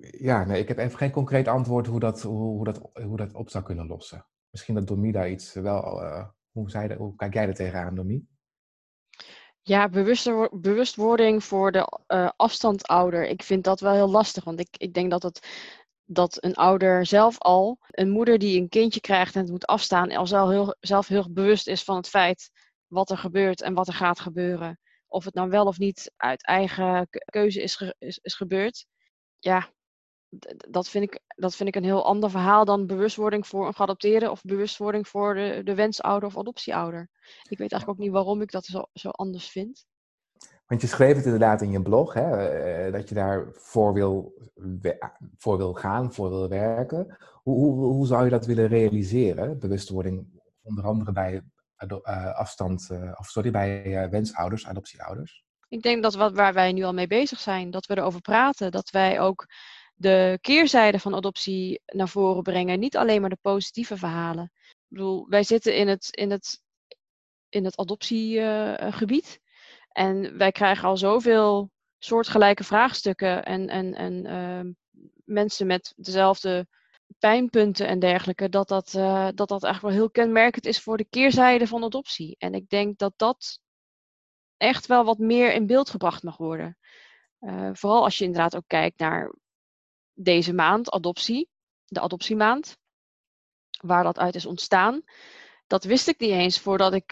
ja, 0.00 0.44
nee, 0.44 0.60
ik 0.60 0.68
heb 0.68 0.78
even 0.78 0.98
geen 0.98 1.10
concreet 1.10 1.48
antwoord 1.48 1.86
hoe 1.86 2.00
dat, 2.00 2.22
hoe, 2.22 2.64
dat, 2.64 2.90
hoe 2.92 3.16
dat 3.16 3.34
op 3.34 3.50
zou 3.50 3.64
kunnen 3.64 3.86
lossen. 3.86 4.26
Misschien 4.50 4.74
dat 4.74 4.86
Domi 4.86 5.12
daar 5.12 5.30
iets 5.30 5.52
wel. 5.52 6.02
Uh, 6.02 6.28
hoe, 6.50 6.94
hoe 6.96 7.16
kijk 7.16 7.34
jij 7.34 7.46
er 7.46 7.54
tegenaan, 7.54 7.94
Domi? 7.94 8.26
Ja, 9.62 9.88
bewustwording 10.50 11.44
voor 11.44 11.72
de 11.72 12.00
uh, 12.08 12.30
afstandouder. 12.36 13.26
Ik 13.26 13.42
vind 13.42 13.64
dat 13.64 13.80
wel 13.80 13.92
heel 13.92 14.10
lastig, 14.10 14.44
want 14.44 14.60
ik, 14.60 14.68
ik 14.76 14.94
denk 14.94 15.10
dat 15.10 15.22
het 15.22 15.48
dat 16.06 16.44
een 16.44 16.54
ouder 16.54 17.06
zelf 17.06 17.38
al, 17.38 17.78
een 17.88 18.10
moeder 18.10 18.38
die 18.38 18.60
een 18.60 18.68
kindje 18.68 19.00
krijgt 19.00 19.34
en 19.34 19.40
het 19.40 19.50
moet 19.50 19.66
afstaan, 19.66 20.10
al 20.10 20.26
zelf 20.26 20.48
heel, 20.48 20.76
zelf 20.80 21.06
heel 21.06 21.32
bewust 21.32 21.66
is 21.66 21.84
van 21.84 21.96
het 21.96 22.08
feit 22.08 22.50
wat 22.86 23.10
er 23.10 23.18
gebeurt 23.18 23.62
en 23.62 23.74
wat 23.74 23.88
er 23.88 23.94
gaat 23.94 24.20
gebeuren. 24.20 24.78
Of 25.06 25.24
het 25.24 25.34
nou 25.34 25.50
wel 25.50 25.66
of 25.66 25.78
niet 25.78 26.12
uit 26.16 26.46
eigen 26.46 27.08
keuze 27.24 27.62
is, 27.62 27.92
is, 27.98 28.18
is 28.18 28.34
gebeurd. 28.34 28.86
Ja, 29.44 29.68
dat 30.68 30.88
vind, 30.88 31.04
ik, 31.04 31.20
dat 31.36 31.54
vind 31.56 31.68
ik 31.68 31.76
een 31.76 31.84
heel 31.84 32.04
ander 32.04 32.30
verhaal 32.30 32.64
dan 32.64 32.86
bewustwording 32.86 33.46
voor 33.46 33.66
een 33.66 33.74
geadopteerde 33.74 34.30
of 34.30 34.42
bewustwording 34.42 35.08
voor 35.08 35.34
de, 35.34 35.60
de 35.64 35.74
wensouder 35.74 36.28
of 36.28 36.38
adoptieouder. 36.38 37.08
Ik 37.48 37.58
weet 37.58 37.72
eigenlijk 37.72 37.88
ook 37.88 37.98
niet 37.98 38.12
waarom 38.12 38.40
ik 38.40 38.50
dat 38.50 38.64
zo, 38.64 38.84
zo 38.92 39.08
anders 39.08 39.48
vind. 39.48 39.86
Want 40.66 40.80
je 40.80 40.86
schreef 40.86 41.16
het 41.16 41.24
inderdaad 41.24 41.62
in 41.62 41.70
je 41.70 41.82
blog, 41.82 42.14
hè, 42.14 42.48
eh, 42.48 42.92
dat 42.92 43.08
je 43.08 43.14
daar 43.14 43.46
voor 43.52 43.92
wil, 43.92 44.34
voor 45.36 45.56
wil 45.56 45.74
gaan, 45.74 46.12
voor 46.12 46.28
wil 46.28 46.48
werken. 46.48 47.16
Hoe, 47.42 47.56
hoe, 47.56 47.84
hoe 47.92 48.06
zou 48.06 48.24
je 48.24 48.30
dat 48.30 48.46
willen 48.46 48.66
realiseren, 48.66 49.58
bewustwording, 49.58 50.42
onder 50.62 50.84
andere 50.84 51.12
bij 51.12 51.42
afstand, 52.34 52.90
of 53.18 53.26
sorry, 53.26 53.50
bij 53.50 54.10
wensouders, 54.10 54.66
adoptieouders? 54.66 55.43
Ik 55.74 55.82
denk 55.82 56.02
dat 56.02 56.14
wat, 56.14 56.32
waar 56.32 56.52
wij 56.52 56.72
nu 56.72 56.82
al 56.82 56.92
mee 56.92 57.06
bezig 57.06 57.40
zijn, 57.40 57.70
dat 57.70 57.86
we 57.86 57.96
erover 57.96 58.20
praten, 58.20 58.70
dat 58.70 58.90
wij 58.90 59.20
ook 59.20 59.46
de 59.94 60.38
keerzijde 60.40 60.98
van 60.98 61.14
adoptie 61.14 61.82
naar 61.86 62.08
voren 62.08 62.42
brengen, 62.42 62.78
niet 62.78 62.96
alleen 62.96 63.20
maar 63.20 63.30
de 63.30 63.38
positieve 63.40 63.96
verhalen. 63.96 64.52
Ik 64.68 64.86
bedoel, 64.88 65.28
wij 65.28 65.42
zitten 65.42 65.76
in 65.76 65.88
het, 65.88 66.08
in 66.10 66.30
het, 66.30 66.62
in 67.48 67.64
het 67.64 67.76
adoptiegebied. 67.76 69.40
En 69.88 70.38
wij 70.38 70.52
krijgen 70.52 70.88
al 70.88 70.96
zoveel 70.96 71.70
soortgelijke 71.98 72.64
vraagstukken 72.64 73.44
en, 73.44 73.68
en, 73.68 73.94
en 73.94 74.26
uh, 74.26 74.72
mensen 75.24 75.66
met 75.66 75.92
dezelfde 75.96 76.66
pijnpunten 77.18 77.86
en 77.86 77.98
dergelijke, 77.98 78.48
dat 78.48 78.68
dat, 78.68 78.94
uh, 78.96 79.28
dat 79.34 79.48
dat 79.48 79.64
eigenlijk 79.64 79.94
wel 79.94 80.02
heel 80.02 80.10
kenmerkend 80.10 80.66
is 80.66 80.80
voor 80.80 80.96
de 80.96 81.08
keerzijde 81.10 81.66
van 81.66 81.84
adoptie. 81.84 82.36
En 82.38 82.54
ik 82.54 82.68
denk 82.68 82.98
dat 82.98 83.12
dat 83.16 83.62
echt 84.64 84.86
wel 84.86 85.04
wat 85.04 85.18
meer 85.18 85.52
in 85.52 85.66
beeld 85.66 85.90
gebracht 85.90 86.22
mag 86.22 86.36
worden. 86.36 86.78
Uh, 87.40 87.70
vooral 87.72 88.04
als 88.04 88.18
je 88.18 88.24
inderdaad 88.24 88.56
ook 88.56 88.64
kijkt 88.66 88.98
naar 88.98 89.34
deze 90.14 90.52
maand, 90.52 90.90
adoptie, 90.90 91.48
de 91.84 92.00
adoptiemaand, 92.00 92.76
waar 93.80 94.02
dat 94.02 94.18
uit 94.18 94.34
is 94.34 94.46
ontstaan. 94.46 95.02
Dat 95.66 95.84
wist 95.84 96.08
ik 96.08 96.20
niet 96.20 96.30
eens 96.30 96.58
voordat 96.60 96.92
ik, 96.92 97.10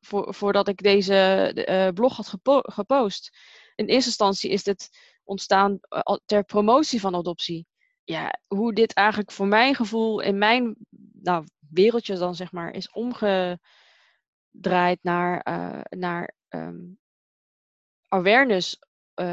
voor, 0.00 0.34
voordat 0.34 0.68
ik 0.68 0.82
deze 0.82 1.52
uh, 1.68 1.88
blog 1.88 2.16
had 2.16 2.28
gepo 2.28 2.60
gepost. 2.62 3.38
In 3.74 3.86
eerste 3.86 4.08
instantie 4.08 4.50
is 4.50 4.62
dit 4.62 4.98
ontstaan 5.24 5.80
ter 6.24 6.44
promotie 6.44 7.00
van 7.00 7.14
adoptie. 7.14 7.66
Ja, 8.04 8.40
hoe 8.46 8.72
dit 8.72 8.92
eigenlijk 8.92 9.30
voor 9.30 9.46
mijn 9.46 9.74
gevoel 9.74 10.20
in 10.20 10.38
mijn 10.38 10.76
nou, 11.12 11.44
wereldje 11.70 12.16
dan 12.16 12.34
zeg 12.34 12.52
maar 12.52 12.70
is 12.70 12.90
omgedraaid 12.90 13.58
naar, 15.02 15.46
naar 15.88 16.34
um, 16.54 16.98
awareness 18.08 18.78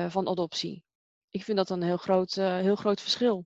van 0.08 0.28
adoptie 0.28 0.84
ik 1.30 1.44
vind 1.44 1.58
dat 1.58 1.70
een 1.70 1.84
heel 1.84 1.98
groot, 1.98 2.36
uh, 2.36 2.58
heel 2.58 2.76
groot 2.76 3.02
verschil. 3.02 3.46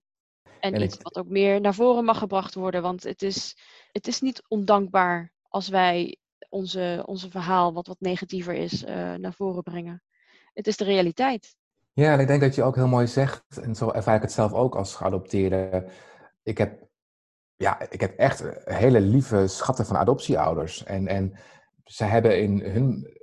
En, 0.60 0.82
iets 0.82 0.98
wat 1.02 1.18
ook 1.18 1.28
meer 1.28 1.62
naar 1.62 1.74
voren 1.74 2.04
mag 2.04 2.18
gebracht 2.18 2.54
worden. 2.54 2.82
Want 2.82 3.04
het 3.04 3.22
is, 3.22 3.58
het 3.92 4.08
is 4.08 4.22
niet 4.22 4.44
ondankbaar 4.48 5.32
als 5.48 5.70
wij 5.70 6.18
onze, 6.50 7.04
onze 7.06 7.30
verhaal, 7.30 7.74
wat 7.74 7.88
wat 7.88 8.00
negatiever 8.00 8.54
is, 8.54 8.84
uh, 8.84 9.14
naar 9.14 9.34
voren 9.34 9.64
brengen. 9.64 10.04
Het 10.54 10.68
is 10.68 10.78
de 10.78 10.84
realiteit. 10.84 11.56
Ja, 11.94 12.14
en 12.14 12.20
ik 12.20 12.28
denk 12.28 12.42
dat 12.42 12.56
je 12.56 12.64
ook 12.64 12.76
heel 12.76 12.88
mooi 12.88 13.08
zegt, 13.08 13.44
en 13.62 13.76
zo 13.76 13.92
ervaar 13.92 14.16
ik 14.16 14.22
het 14.22 14.32
zelf 14.32 14.54
ook 14.54 14.76
als 14.76 14.96
geadopteerde. 14.96 15.90
Ik 16.44 16.58
heb, 16.58 16.88
ja, 17.56 17.90
ik 17.90 18.02
heb 18.02 18.18
echt 18.18 18.44
hele 18.64 19.02
lieve 19.02 19.48
schatten 19.48 19.86
van 19.86 19.96
adoptieouders. 19.96 20.84
En, 20.84 21.08
en 21.08 21.40
ze 21.84 22.04
hebben 22.04 22.42
in 22.42 22.60
hun 22.60 23.18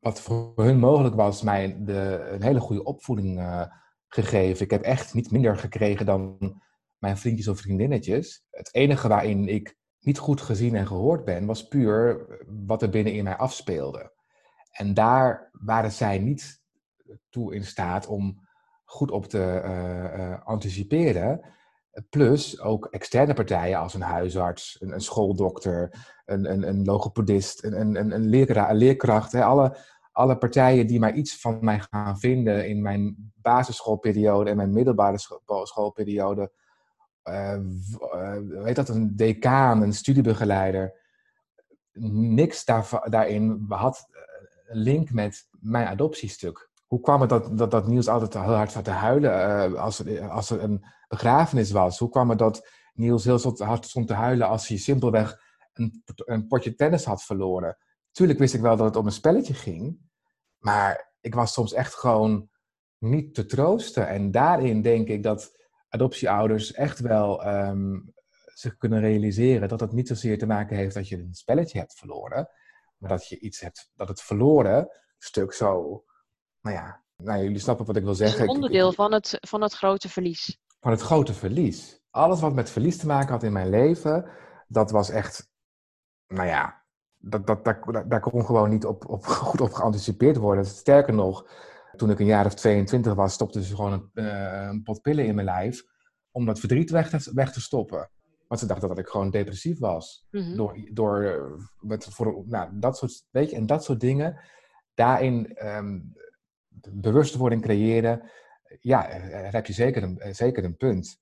wat 0.00 0.20
voor 0.20 0.52
hun 0.54 0.78
mogelijk 0.78 1.14
was, 1.14 1.42
mij 1.42 1.76
de, 1.84 2.28
een 2.30 2.42
hele 2.42 2.60
goede 2.60 2.84
opvoeding 2.84 3.38
uh, 3.38 3.62
gegeven. 4.08 4.64
Ik 4.64 4.70
heb 4.70 4.82
echt 4.82 5.14
niet 5.14 5.30
minder 5.30 5.56
gekregen 5.56 6.06
dan 6.06 6.38
mijn 6.98 7.16
vriendjes 7.16 7.48
of 7.48 7.58
vriendinnetjes. 7.58 8.44
Het 8.50 8.74
enige 8.74 9.08
waarin 9.08 9.48
ik 9.48 9.76
niet 10.00 10.18
goed 10.18 10.40
gezien 10.40 10.74
en 10.74 10.86
gehoord 10.86 11.24
ben, 11.24 11.46
was 11.46 11.68
puur 11.68 12.26
wat 12.66 12.82
er 12.82 12.90
binnen 12.90 13.12
in 13.12 13.24
mij 13.24 13.36
afspeelde. 13.36 14.12
En 14.70 14.94
daar 14.94 15.50
waren 15.52 15.92
zij 15.92 16.18
niet 16.18 16.62
toe 17.30 17.54
in 17.54 17.64
staat 17.64 18.06
om 18.06 18.48
goed 18.84 19.10
op 19.10 19.26
te 19.26 19.62
uh, 19.64 20.46
anticiperen. 20.46 21.40
Plus 22.10 22.60
ook 22.60 22.86
externe 22.86 23.34
partijen 23.34 23.78
als 23.78 23.94
een 23.94 24.00
huisarts, 24.00 24.76
een, 24.80 24.92
een 24.92 25.00
schooldokter, 25.00 25.94
een, 26.30 26.50
een, 26.52 26.68
een 26.68 26.84
logopedist, 26.84 27.64
een, 27.64 28.12
een, 28.12 28.28
leraar, 28.28 28.70
een 28.70 28.76
leerkracht. 28.76 29.32
Hè, 29.32 29.44
alle, 29.44 29.76
alle 30.12 30.36
partijen 30.38 30.86
die 30.86 31.00
maar 31.00 31.14
iets 31.14 31.40
van 31.40 31.58
mij 31.60 31.80
gaan 31.90 32.18
vinden 32.18 32.68
in 32.68 32.82
mijn 32.82 33.32
basisschoolperiode 33.34 34.50
en 34.50 34.56
mijn 34.56 34.72
middelbare 34.72 35.18
schoolperiode. 35.62 36.52
Uh, 37.24 37.58
uh, 38.14 38.62
weet 38.62 38.76
dat, 38.76 38.88
een 38.88 39.16
decaan, 39.16 39.82
een 39.82 39.92
studiebegeleider. 39.92 40.98
Niks 41.92 42.64
daar, 42.64 42.88
daarin 43.04 43.64
had 43.68 44.08
een 44.66 44.78
link 44.78 45.10
met 45.10 45.48
mijn 45.60 45.86
adoptiestuk. 45.86 46.68
Hoe 46.86 47.00
kwam 47.00 47.20
het 47.20 47.30
dat, 47.30 47.70
dat, 47.70 47.86
Niels 47.86 48.08
altijd 48.08 48.34
heel 48.34 48.54
hard 48.54 48.72
zat 48.72 48.84
te 48.84 48.90
huilen 48.90 49.78
als, 49.78 49.98
er, 49.98 50.28
als 50.28 50.50
een 50.50 50.84
begrafenis 51.08 51.70
was? 51.70 51.98
Hoe 51.98 52.08
kwam 52.08 52.28
het 52.28 52.38
dat 52.38 52.68
Niels 52.94 53.24
heel 53.24 53.56
hard 53.56 53.84
stond 53.86 54.06
te 54.06 54.14
huilen 54.14 54.48
als 54.48 54.68
hij 54.68 54.76
simpelweg 54.76 55.49
een, 55.72 56.02
een 56.04 56.46
potje 56.46 56.74
tennis 56.74 57.04
had 57.04 57.22
verloren? 57.22 57.76
Tuurlijk 58.10 58.38
wist 58.38 58.54
ik 58.54 58.60
wel 58.60 58.76
dat 58.76 58.86
het 58.86 58.96
om 58.96 59.06
een 59.06 59.12
spelletje 59.12 59.54
ging, 59.54 59.98
maar 60.58 61.12
ik 61.20 61.34
was 61.34 61.52
soms 61.52 61.72
echt 61.72 61.94
gewoon 61.94 62.48
niet 62.98 63.34
te 63.34 63.46
troosten. 63.46 64.08
En 64.08 64.30
daarin 64.30 64.82
denk 64.82 65.08
ik 65.08 65.22
dat 65.22 65.58
adoptieouders 65.88 66.72
echt 66.72 66.98
wel 66.98 67.46
um, 67.46 68.12
zich 68.44 68.76
kunnen 68.76 69.00
realiseren 69.00 69.68
dat 69.68 69.80
het 69.80 69.92
niet 69.92 70.08
zozeer 70.08 70.38
te 70.38 70.46
maken 70.46 70.76
heeft 70.76 70.94
dat 70.94 71.08
je 71.08 71.16
een 71.16 71.34
spelletje 71.34 71.78
hebt 71.78 71.94
verloren, 71.98 72.48
maar 72.96 73.10
dat 73.10 73.28
je 73.28 73.38
iets 73.38 73.60
hebt, 73.60 73.90
dat 73.94 74.08
het 74.08 74.22
verloren 74.22 74.88
stuk 75.18 75.52
zo, 75.52 76.04
nou 76.60 76.76
ja, 76.76 77.04
nou, 77.16 77.42
jullie 77.42 77.58
snappen 77.58 77.86
wat 77.86 77.96
ik 77.96 78.04
wil 78.04 78.14
zeggen. 78.14 78.38
Het 78.38 78.48
is 78.48 78.54
een 78.54 78.62
onderdeel 78.62 78.92
van, 78.92 79.12
het, 79.12 79.38
van 79.40 79.62
het 79.62 79.72
grote 79.72 80.08
verlies. 80.08 80.58
Van 80.80 80.90
het 80.90 81.00
grote 81.00 81.34
verlies. 81.34 82.00
Alles 82.10 82.40
wat 82.40 82.54
met 82.54 82.70
verlies 82.70 82.96
te 82.96 83.06
maken 83.06 83.32
had 83.32 83.42
in 83.42 83.52
mijn 83.52 83.68
leven, 83.68 84.30
dat 84.68 84.90
was 84.90 85.10
echt, 85.10 85.49
nou 86.34 86.48
ja, 86.48 86.82
dat, 87.16 87.46
dat, 87.46 87.64
daar, 87.64 88.08
daar 88.08 88.20
kon 88.20 88.44
gewoon 88.44 88.70
niet 88.70 88.86
op, 88.86 89.08
op, 89.08 89.24
goed 89.48 89.60
op 89.60 89.72
geanticipeerd 89.72 90.36
worden. 90.36 90.66
Sterker 90.66 91.14
nog, 91.14 91.50
toen 91.96 92.10
ik 92.10 92.18
een 92.18 92.26
jaar 92.26 92.46
of 92.46 92.54
22 92.54 93.14
was, 93.14 93.32
stopte 93.32 93.64
ze 93.64 93.74
gewoon 93.74 93.92
een, 93.92 94.24
uh, 94.24 94.66
een 94.70 94.82
pot 94.82 95.02
pillen 95.02 95.26
in 95.26 95.34
mijn 95.34 95.46
lijf 95.46 95.82
om 96.30 96.46
dat 96.46 96.60
verdriet 96.60 96.90
weg 96.90 97.10
te, 97.10 97.30
weg 97.34 97.52
te 97.52 97.60
stoppen. 97.60 98.10
Want 98.48 98.60
ze 98.60 98.66
dachten 98.66 98.88
dat 98.88 98.98
ik 98.98 99.06
gewoon 99.06 99.30
depressief 99.30 99.78
was. 99.78 100.26
Mm-hmm. 100.30 100.56
Door, 100.56 100.88
door 100.92 101.22
eh, 101.22 101.64
met, 101.80 102.04
voor, 102.04 102.44
nou, 102.46 102.70
dat 102.72 102.96
soort, 102.96 103.24
weet 103.30 103.50
je, 103.50 103.56
en 103.56 103.66
dat 103.66 103.84
soort 103.84 104.00
dingen. 104.00 104.40
Daarin 104.94 105.56
um, 105.66 106.12
bewustwording 106.90 107.62
creëren. 107.62 108.30
Ja, 108.80 109.08
daar 109.28 109.52
heb 109.52 109.66
je 109.66 109.72
zeker 109.72 110.02
een, 110.02 110.34
zeker 110.34 110.64
een 110.64 110.76
punt. 110.76 111.18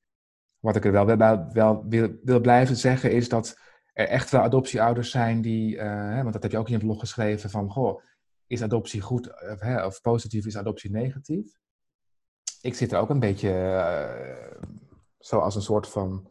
Wat 0.58 0.76
ik 0.76 0.84
er 0.84 0.92
wel, 0.92 1.06
wel, 1.06 1.48
wel 1.52 1.84
wil, 1.88 2.16
wil 2.22 2.40
blijven 2.40 2.76
zeggen 2.76 3.12
is 3.12 3.28
dat 3.28 3.58
er 3.98 4.08
echt 4.08 4.30
wel 4.30 4.40
adoptieouders 4.40 5.10
zijn 5.10 5.40
die, 5.40 5.76
uh, 5.76 6.20
want 6.22 6.32
dat 6.32 6.42
heb 6.42 6.52
je 6.52 6.58
ook 6.58 6.66
in 6.66 6.74
het 6.74 6.82
blog 6.82 7.00
geschreven, 7.00 7.50
van 7.50 7.70
goh, 7.70 8.02
is 8.46 8.62
adoptie 8.62 9.00
goed 9.00 9.26
of, 9.50 9.60
hè, 9.60 9.86
of 9.86 10.00
positief, 10.00 10.46
is 10.46 10.56
adoptie 10.56 10.90
negatief? 10.90 11.58
Ik 12.60 12.74
zit 12.74 12.92
er 12.92 12.98
ook 12.98 13.10
een 13.10 13.20
beetje 13.20 13.50
uh, 13.50 14.62
zo 15.18 15.38
als 15.38 15.54
een 15.54 15.62
soort 15.62 15.88
van, 15.88 16.30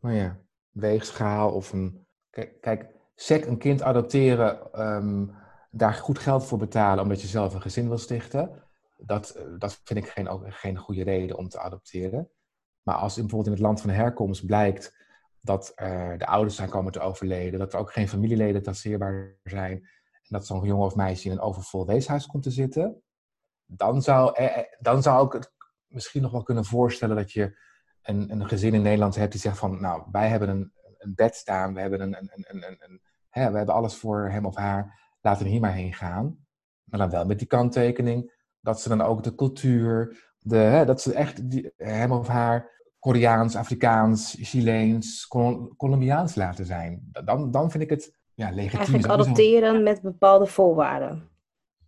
nou 0.00 0.14
ja, 0.14 0.38
weegschaal 0.70 1.52
of 1.52 1.72
een, 1.72 2.06
kijk, 2.30 2.60
kijk 2.60 2.86
sec 3.14 3.44
een 3.44 3.58
kind 3.58 3.82
adopteren, 3.82 4.80
um, 4.80 5.34
daar 5.70 5.94
goed 5.94 6.18
geld 6.18 6.46
voor 6.46 6.58
betalen 6.58 7.02
omdat 7.02 7.20
je 7.20 7.26
zelf 7.26 7.54
een 7.54 7.62
gezin 7.62 7.88
wil 7.88 7.98
stichten, 7.98 8.62
dat, 8.96 9.30
eh, 9.30 9.44
dat 9.58 9.80
vind 9.84 9.98
ik 9.98 10.08
geen, 10.08 10.52
geen 10.52 10.76
goede 10.76 11.02
reden 11.02 11.36
om 11.36 11.48
te 11.48 11.58
adopteren. 11.58 12.30
Maar 12.82 12.94
als 12.94 13.14
bijvoorbeeld 13.14 13.46
in 13.46 13.52
het 13.52 13.62
land 13.62 13.80
van 13.80 13.90
herkomst 13.90 14.46
blijkt 14.46 14.95
dat 15.46 15.72
uh, 15.76 16.12
de 16.16 16.26
ouders 16.26 16.56
zijn 16.56 16.68
komen 16.68 16.92
te 16.92 17.00
overleden, 17.00 17.58
dat 17.58 17.72
er 17.72 17.78
ook 17.78 17.92
geen 17.92 18.08
familieleden 18.08 18.62
traceerbaar 18.62 19.36
zijn, 19.42 19.72
en 19.72 20.28
dat 20.28 20.46
zo'n 20.46 20.64
jongen 20.64 20.86
of 20.86 20.94
meisje 20.94 21.26
in 21.26 21.32
een 21.32 21.40
overvol 21.40 21.86
weeshuis 21.86 22.26
komt 22.26 22.42
te 22.42 22.50
zitten, 22.50 23.02
dan 23.66 24.02
zou, 24.02 24.34
eh, 24.34 24.62
dan 24.78 25.02
zou 25.02 25.26
ik 25.26 25.32
het 25.32 25.52
misschien 25.86 26.22
nog 26.22 26.32
wel 26.32 26.42
kunnen 26.42 26.64
voorstellen 26.64 27.16
dat 27.16 27.32
je 27.32 27.58
een, 28.02 28.30
een 28.30 28.48
gezin 28.48 28.74
in 28.74 28.82
Nederland 28.82 29.14
hebt 29.14 29.32
die 29.32 29.40
zegt 29.40 29.58
van, 29.58 29.80
nou, 29.80 30.02
wij 30.10 30.28
hebben 30.28 30.48
een, 30.48 30.72
een 30.98 31.14
bed 31.14 31.34
staan, 31.34 31.74
we 31.74 31.80
hebben, 31.80 32.00
een, 32.00 32.16
een, 32.16 32.44
een, 32.48 32.76
een 32.78 33.00
hè, 33.28 33.50
we 33.50 33.56
hebben 33.56 33.74
alles 33.74 33.94
voor 33.94 34.30
hem 34.30 34.46
of 34.46 34.56
haar, 34.56 35.14
laten 35.20 35.44
we 35.44 35.50
hier 35.50 35.60
maar 35.60 35.74
heen 35.74 35.94
gaan. 35.94 36.46
Maar 36.84 36.98
dan 37.00 37.10
wel 37.10 37.26
met 37.26 37.38
die 37.38 37.46
kanttekening 37.46 38.32
dat 38.60 38.80
ze 38.80 38.88
dan 38.88 39.00
ook 39.00 39.22
de 39.22 39.34
cultuur, 39.34 40.16
de, 40.38 40.56
hè, 40.56 40.84
dat 40.84 41.00
ze 41.00 41.14
echt 41.14 41.50
die, 41.50 41.72
hem 41.76 42.12
of 42.12 42.28
haar 42.28 42.75
Koreaans, 43.06 43.56
Afrikaans, 43.56 44.36
Chileens, 44.40 45.26
Colombiaans 45.76 46.34
laten 46.34 46.66
zijn. 46.66 47.10
Dan, 47.24 47.50
dan 47.50 47.70
vind 47.70 47.82
ik 47.82 47.90
het 47.90 48.16
ja, 48.34 48.50
legitiem. 48.50 48.78
Eigenlijk 48.78 49.06
adopteren 49.06 49.82
met 49.82 50.02
bepaalde 50.02 50.46
voorwaarden. 50.46 51.28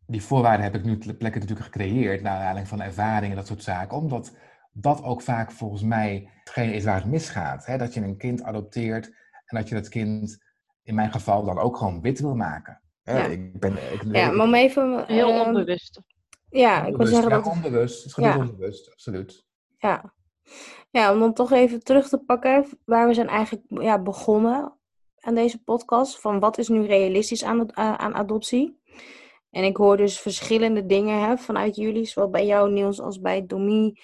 Die 0.07 0.23
voorwaarden 0.23 0.65
heb 0.65 0.75
ik 0.75 0.85
nu 0.85 0.99
ter 0.99 1.15
plekke 1.15 1.39
natuurlijk 1.39 1.67
gecreëerd, 1.67 2.23
naar 2.23 2.35
aanleiding 2.35 2.69
van 2.69 2.81
ervaringen 2.81 3.31
en 3.31 3.37
dat 3.37 3.47
soort 3.47 3.63
zaken. 3.63 3.97
Omdat 3.97 4.37
dat 4.73 5.03
ook 5.03 5.23
vaak 5.23 5.53
volgens 5.53 5.83
mij 5.83 6.31
hetgeen 6.39 6.73
is 6.73 6.85
waar 6.85 6.95
het 6.95 7.11
misgaat. 7.11 7.67
Hè? 7.67 7.79
Dat 7.79 7.95
je 7.95 8.01
een 8.01 8.17
kind 8.17 8.43
adopteert 8.43 9.07
en 9.45 9.59
dat 9.59 9.69
je 9.69 9.75
dat 9.75 9.89
kind 9.89 10.45
in 10.83 10.95
mijn 10.95 11.13
geval 11.13 11.45
dan 11.45 11.59
ook 11.59 11.77
gewoon 11.77 12.01
wit 12.01 12.21
wil 12.21 12.35
maken. 12.35 12.81
Ja, 13.03 13.25
ik 13.25 13.61
ben, 13.61 13.73
ik, 13.73 14.03
ja 14.13 14.31
maar 14.31 14.47
om 14.47 14.55
even... 14.55 15.05
Heel 15.07 15.35
uh, 15.35 15.47
onbewust. 15.47 16.01
Ja, 16.49 16.87
ik 16.87 16.97
wil 16.97 17.07
zeggen 17.07 17.29
ja, 17.29 17.37
dat... 17.37 17.47
onbewust. 17.47 18.05
Het 18.05 18.17
is 18.19 18.25
ja. 18.25 18.39
onbewust, 18.39 18.91
absoluut. 18.91 19.47
Ja, 19.79 20.13
ja, 20.91 21.13
om 21.13 21.19
dan 21.19 21.35
toch 21.35 21.53
even 21.53 21.83
terug 21.85 22.09
te 22.09 22.19
pakken 22.19 22.67
waar 22.85 23.07
we 23.07 23.15
zijn 23.15 23.29
eigenlijk 23.29 23.65
ja, 23.69 24.03
begonnen 24.03 24.79
aan 25.21 25.35
deze 25.35 25.63
podcast. 25.63 26.21
Van 26.21 26.41
wat 26.41 26.59
is 26.59 26.69
nu 26.69 26.87
realistisch 26.87 27.45
aan, 27.45 27.61
uh, 27.61 27.67
aan 27.75 28.15
adoptie? 28.15 28.81
En 29.51 29.65
ik 29.65 29.77
hoor 29.77 29.97
dus 29.97 30.21
verschillende 30.21 30.87
dingen 30.87 31.21
hè, 31.21 31.37
vanuit 31.37 31.77
jullie, 31.77 32.05
zowel 32.05 32.31
bij 32.31 32.47
jou 32.47 32.71
Niels 32.71 33.01
als 33.01 33.21
bij 33.21 33.47
Domie. 33.47 34.01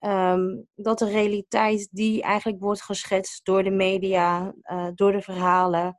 Um, 0.00 0.66
dat 0.74 0.98
de 0.98 1.10
realiteit 1.10 1.88
die 1.90 2.22
eigenlijk 2.22 2.62
wordt 2.62 2.82
geschetst 2.82 3.44
door 3.44 3.62
de 3.62 3.70
media, 3.70 4.54
uh, 4.72 4.88
door 4.94 5.12
de 5.12 5.20
verhalen. 5.20 5.98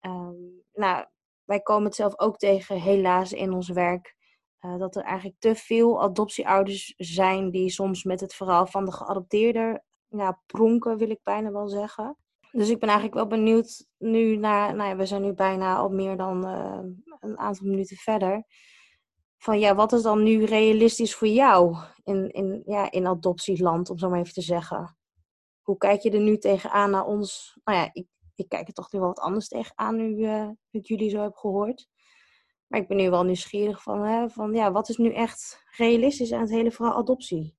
Um, 0.00 0.62
nou, 0.72 1.06
wij 1.44 1.60
komen 1.60 1.84
het 1.84 1.94
zelf 1.94 2.18
ook 2.18 2.36
tegen, 2.36 2.80
helaas, 2.80 3.32
in 3.32 3.52
ons 3.52 3.68
werk. 3.68 4.16
Uh, 4.60 4.78
dat 4.78 4.96
er 4.96 5.02
eigenlijk 5.02 5.40
te 5.40 5.54
veel 5.54 6.02
adoptieouders 6.02 6.94
zijn 6.96 7.50
die 7.50 7.70
soms 7.70 8.04
met 8.04 8.20
het 8.20 8.34
verhaal 8.34 8.66
van 8.66 8.84
de 8.84 8.92
geadopteerde 8.92 9.82
ja, 10.08 10.42
pronken, 10.46 10.98
wil 10.98 11.10
ik 11.10 11.20
bijna 11.22 11.52
wel 11.52 11.68
zeggen. 11.68 12.16
Dus 12.50 12.68
ik 12.68 12.78
ben 12.78 12.88
eigenlijk 12.88 13.18
wel 13.18 13.38
benieuwd 13.38 13.86
nu 13.98 14.36
naar, 14.36 14.74
nou 14.74 14.88
ja, 14.88 14.96
we 14.96 15.06
zijn 15.06 15.22
nu 15.22 15.32
bijna 15.32 15.76
al 15.76 15.88
meer 15.88 16.16
dan 16.16 16.46
uh, 16.46 16.80
een 17.20 17.38
aantal 17.38 17.66
minuten 17.66 17.96
verder. 17.96 18.44
Van 19.36 19.58
ja, 19.58 19.74
wat 19.74 19.92
is 19.92 20.02
dan 20.02 20.22
nu 20.22 20.44
realistisch 20.44 21.14
voor 21.14 21.28
jou 21.28 21.76
in, 22.04 22.30
in, 22.30 22.62
ja, 22.66 22.90
in 22.90 23.06
adoptieland, 23.06 23.90
om 23.90 23.98
zo 23.98 24.08
maar 24.08 24.20
even 24.20 24.32
te 24.32 24.40
zeggen? 24.40 24.96
Hoe 25.62 25.76
kijk 25.76 26.00
je 26.00 26.10
er 26.10 26.20
nu 26.20 26.38
tegenaan 26.38 26.90
naar 26.90 27.06
ons? 27.06 27.58
Nou 27.64 27.78
ja, 27.78 27.90
ik, 27.92 28.06
ik 28.34 28.48
kijk 28.48 28.68
er 28.68 28.74
toch 28.74 28.92
nu 28.92 28.98
wel 28.98 29.08
wat 29.08 29.20
anders 29.20 29.48
tegenaan 29.48 29.96
nu 29.96 30.16
uh, 30.16 30.50
ik 30.70 30.86
jullie 30.86 31.10
zo 31.10 31.22
heb 31.22 31.34
gehoord. 31.34 31.88
Maar 32.68 32.80
ik 32.80 32.88
ben 32.88 32.96
nu 32.96 33.10
wel 33.10 33.24
nieuwsgierig 33.24 33.82
van, 33.82 34.02
hè, 34.02 34.28
van 34.28 34.52
ja, 34.52 34.72
wat 34.72 34.88
is 34.88 34.96
nu 34.96 35.12
echt 35.12 35.64
realistisch 35.76 36.32
aan 36.32 36.40
het 36.40 36.50
hele 36.50 36.70
verhaal 36.70 36.96
adoptie? 36.96 37.56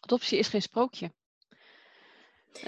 Adoptie 0.00 0.38
is 0.38 0.48
geen 0.48 0.62
sprookje. 0.62 1.12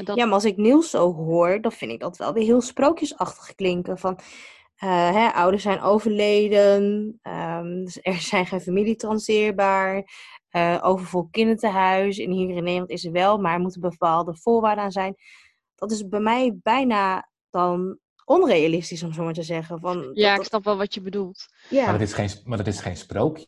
Dat... 0.05 0.17
Ja, 0.17 0.25
maar 0.25 0.35
als 0.35 0.45
ik 0.45 0.57
Niels 0.57 0.91
zo 0.91 1.15
hoor, 1.15 1.61
dan 1.61 1.73
vind 1.73 1.93
ik 1.93 2.01
dat 2.01 2.17
wel 2.17 2.33
weer 2.33 2.45
heel 2.45 2.61
sprookjesachtig 2.61 3.55
klinken. 3.55 3.99
Van, 3.99 4.19
uh, 4.85 5.11
hè, 5.11 5.29
ouders 5.29 5.63
zijn 5.63 5.81
overleden, 5.81 6.83
um, 7.23 7.87
er 8.03 8.15
zijn 8.31 8.47
geen 8.47 8.61
familie 8.61 8.97
transeerbaar, 8.97 10.05
uh, 10.51 10.79
overvol 10.83 11.29
kinderthuis. 11.31 12.19
En 12.19 12.31
hier 12.31 12.49
in 12.49 12.63
Nederland 12.65 12.91
is 12.91 13.05
er 13.05 13.13
wel, 13.13 13.39
maar 13.39 13.55
er 13.55 13.61
moeten 13.61 13.81
bepaalde 13.81 14.37
voorwaarden 14.37 14.85
aan 14.85 14.93
zijn. 14.93 15.15
Dat 15.75 15.91
is 15.91 16.09
bij 16.09 16.21
mij 16.21 16.59
bijna 16.63 17.31
dan 17.51 17.99
onrealistisch, 18.25 19.03
om 19.03 19.13
zo 19.13 19.25
maar 19.25 19.33
te 19.33 19.43
zeggen. 19.43 19.81
Van, 19.81 20.11
ja, 20.13 20.35
ik 20.35 20.43
snap 20.43 20.65
wel 20.65 20.77
wat 20.77 20.95
je 20.95 21.01
bedoelt. 21.01 21.47
Ja. 21.69 21.85
Maar, 21.85 21.93
dat 21.93 22.09
is 22.09 22.13
geen, 22.13 22.31
maar 22.45 22.59
dat 22.59 22.67
is 22.67 22.81
geen 22.81 22.97
sprookje. 22.97 23.47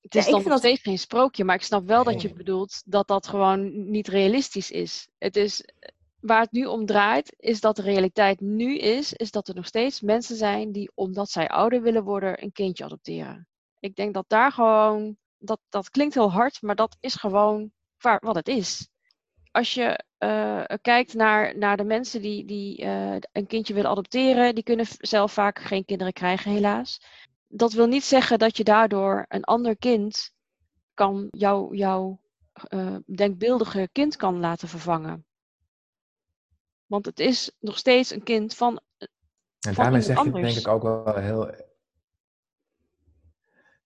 Het 0.00 0.14
is 0.14 0.24
ja, 0.24 0.30
dan 0.30 0.42
nog 0.44 0.58
steeds 0.58 0.82
geen 0.82 0.98
sprookje, 0.98 1.44
maar 1.44 1.54
ik 1.54 1.62
snap 1.62 1.86
wel 1.86 2.04
dat 2.04 2.22
je 2.22 2.32
bedoelt 2.32 2.82
dat 2.84 3.08
dat 3.08 3.26
gewoon 3.26 3.90
niet 3.90 4.08
realistisch 4.08 4.70
is. 4.70 5.08
Het 5.18 5.36
is. 5.36 5.64
Waar 6.20 6.40
het 6.40 6.52
nu 6.52 6.64
om 6.64 6.86
draait, 6.86 7.34
is 7.38 7.60
dat 7.60 7.76
de 7.76 7.82
realiteit 7.82 8.40
nu 8.40 8.78
is, 8.78 9.12
is 9.12 9.30
dat 9.30 9.48
er 9.48 9.54
nog 9.54 9.66
steeds 9.66 10.00
mensen 10.00 10.36
zijn 10.36 10.72
die, 10.72 10.90
omdat 10.94 11.30
zij 11.30 11.48
ouder 11.48 11.82
willen 11.82 12.04
worden, 12.04 12.42
een 12.42 12.52
kindje 12.52 12.84
adopteren. 12.84 13.48
Ik 13.80 13.94
denk 13.94 14.14
dat 14.14 14.24
daar 14.28 14.52
gewoon, 14.52 15.16
dat, 15.38 15.60
dat 15.68 15.90
klinkt 15.90 16.14
heel 16.14 16.32
hard, 16.32 16.62
maar 16.62 16.74
dat 16.74 16.96
is 17.00 17.14
gewoon 17.14 17.72
waar, 17.98 18.20
wat 18.24 18.34
het 18.34 18.48
is. 18.48 18.88
Als 19.50 19.74
je 19.74 20.04
uh, 20.24 20.64
kijkt 20.82 21.14
naar, 21.14 21.58
naar 21.58 21.76
de 21.76 21.84
mensen 21.84 22.22
die, 22.22 22.44
die 22.44 22.82
uh, 22.82 23.16
een 23.32 23.46
kindje 23.46 23.74
willen 23.74 23.90
adopteren, 23.90 24.54
die 24.54 24.64
kunnen 24.64 24.86
zelf 24.88 25.32
vaak 25.32 25.58
geen 25.58 25.84
kinderen 25.84 26.12
krijgen, 26.12 26.50
helaas 26.50 27.00
dat 27.54 27.72
wil 27.72 27.86
niet 27.86 28.04
zeggen 28.04 28.38
dat 28.38 28.56
je 28.56 28.64
daardoor 28.64 29.24
een 29.28 29.44
ander 29.44 29.76
kind 29.76 30.32
kan, 30.94 31.28
jouw 31.30 31.74
jou, 31.74 32.16
uh, 32.68 32.96
denkbeeldige 33.06 33.88
kind 33.92 34.16
kan 34.16 34.40
laten 34.40 34.68
vervangen. 34.68 35.26
Want 36.86 37.06
het 37.06 37.20
is 37.20 37.56
nog 37.60 37.78
steeds 37.78 38.10
een 38.10 38.22
kind 38.22 38.54
van. 38.54 38.80
En 39.60 39.74
daarmee 39.74 40.00
zeg 40.00 40.24
je 40.24 40.30
denk 40.30 40.56
ik 40.56 40.68
ook 40.68 40.82
wel 40.82 41.14
heel. 41.14 41.54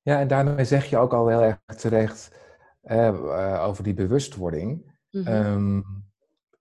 Ja, 0.03 0.20
en 0.20 0.29
daarmee 0.29 0.64
zeg 0.64 0.85
je 0.85 0.99
ook 0.99 1.12
al 1.12 1.29
heel 1.29 1.42
erg 1.42 1.59
terecht 1.77 2.31
over 3.61 3.85
die 3.85 3.94
bewustwording. 3.94 4.94
Mm 5.11 5.25
-hmm. 5.25 6.06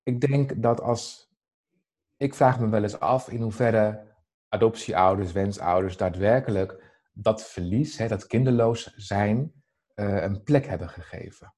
Ik 0.05 0.21
denk 0.21 0.61
dat 0.61 0.81
als. 0.81 1.29
Ik 2.17 2.35
vraag 2.35 2.59
me 2.59 2.69
wel 2.69 2.83
eens 2.83 2.99
af 2.99 3.29
in 3.29 3.41
hoeverre 3.41 4.13
adoptieouders, 4.49 5.31
wensouders 5.31 5.97
daadwerkelijk 5.97 6.99
dat 7.13 7.43
verlies, 7.43 7.97
hè, 7.97 8.07
dat 8.07 8.27
kinderloos 8.27 8.93
zijn, 8.95 9.53
uh, 9.95 10.21
een 10.21 10.43
plek 10.43 10.65
hebben 10.65 10.89
gegeven. 10.89 11.53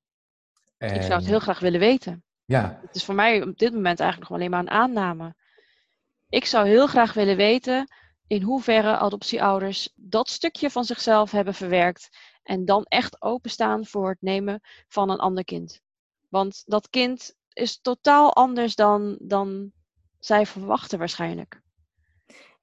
En... 0.77 0.95
Ik 0.95 1.01
zou 1.01 1.13
het 1.13 1.25
heel 1.25 1.39
graag 1.39 1.59
willen 1.59 1.79
weten. 1.79 2.23
Ja. 2.45 2.79
Het 2.81 2.95
is 2.95 3.05
voor 3.05 3.15
mij 3.15 3.41
op 3.41 3.57
dit 3.57 3.73
moment 3.73 3.99
eigenlijk 3.99 4.29
nog 4.29 4.39
alleen 4.39 4.51
maar 4.51 4.59
een 4.59 4.69
aanname. 4.69 5.35
Ik 6.29 6.45
zou 6.45 6.67
heel 6.67 6.87
graag 6.87 7.13
willen 7.13 7.37
weten 7.37 7.87
in 8.27 8.41
hoeverre 8.41 8.97
adoptieouders 8.97 9.93
dat 9.95 10.29
stukje 10.29 10.69
van 10.69 10.83
zichzelf 10.83 11.31
hebben 11.31 11.53
verwerkt 11.53 12.09
en 12.43 12.65
dan 12.65 12.83
echt 12.83 13.21
openstaan 13.21 13.85
voor 13.85 14.09
het 14.09 14.21
nemen 14.21 14.61
van 14.87 15.09
een 15.09 15.19
ander 15.19 15.43
kind. 15.43 15.81
Want 16.29 16.63
dat 16.65 16.89
kind 16.89 17.35
is 17.57 17.81
totaal 17.81 18.33
anders 18.33 18.75
dan, 18.75 19.17
dan 19.21 19.71
zij 20.19 20.45
verwachten 20.45 20.99
waarschijnlijk. 20.99 21.61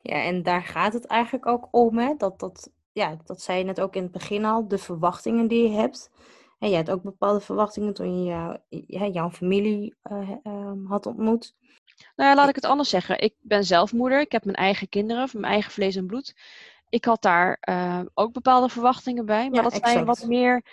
Ja, 0.00 0.22
en 0.22 0.42
daar 0.42 0.62
gaat 0.62 0.92
het 0.92 1.06
eigenlijk 1.06 1.46
ook 1.46 1.68
om, 1.70 1.98
hè? 1.98 2.14
Dat, 2.16 2.40
dat 2.40 2.70
ja, 2.92 3.16
dat 3.24 3.42
zei 3.42 3.58
je 3.58 3.64
net 3.64 3.80
ook 3.80 3.96
in 3.96 4.02
het 4.02 4.12
begin 4.12 4.44
al, 4.44 4.68
de 4.68 4.78
verwachtingen 4.78 5.48
die 5.48 5.68
je 5.68 5.76
hebt. 5.76 6.10
En 6.58 6.70
je 6.70 6.76
hebt 6.76 6.90
ook 6.90 7.02
bepaalde 7.02 7.40
verwachtingen 7.40 7.94
toen 7.94 8.24
je 8.24 8.58
jou, 8.86 9.10
jouw 9.10 9.30
familie 9.30 9.94
uh, 10.12 10.30
uh, 10.42 10.72
had 10.84 11.06
ontmoet. 11.06 11.54
Nou 12.16 12.30
ja, 12.30 12.34
laat 12.34 12.48
ik 12.48 12.54
het 12.54 12.64
anders 12.64 12.88
zeggen. 12.88 13.20
Ik 13.20 13.34
ben 13.40 13.64
zelf 13.64 13.92
moeder. 13.92 14.20
Ik 14.20 14.32
heb 14.32 14.44
mijn 14.44 14.56
eigen 14.56 14.88
kinderen, 14.88 15.28
mijn 15.32 15.52
eigen 15.52 15.72
vlees 15.72 15.96
en 15.96 16.06
bloed. 16.06 16.34
Ik 16.88 17.04
had 17.04 17.22
daar 17.22 17.58
uh, 17.68 18.00
ook 18.14 18.32
bepaalde 18.32 18.68
verwachtingen 18.68 19.26
bij. 19.26 19.48
Maar 19.48 19.56
ja, 19.56 19.62
dat 19.62 19.72
exact. 19.72 19.92
zijn 19.92 20.04
wat 20.04 20.26
meer, 20.26 20.64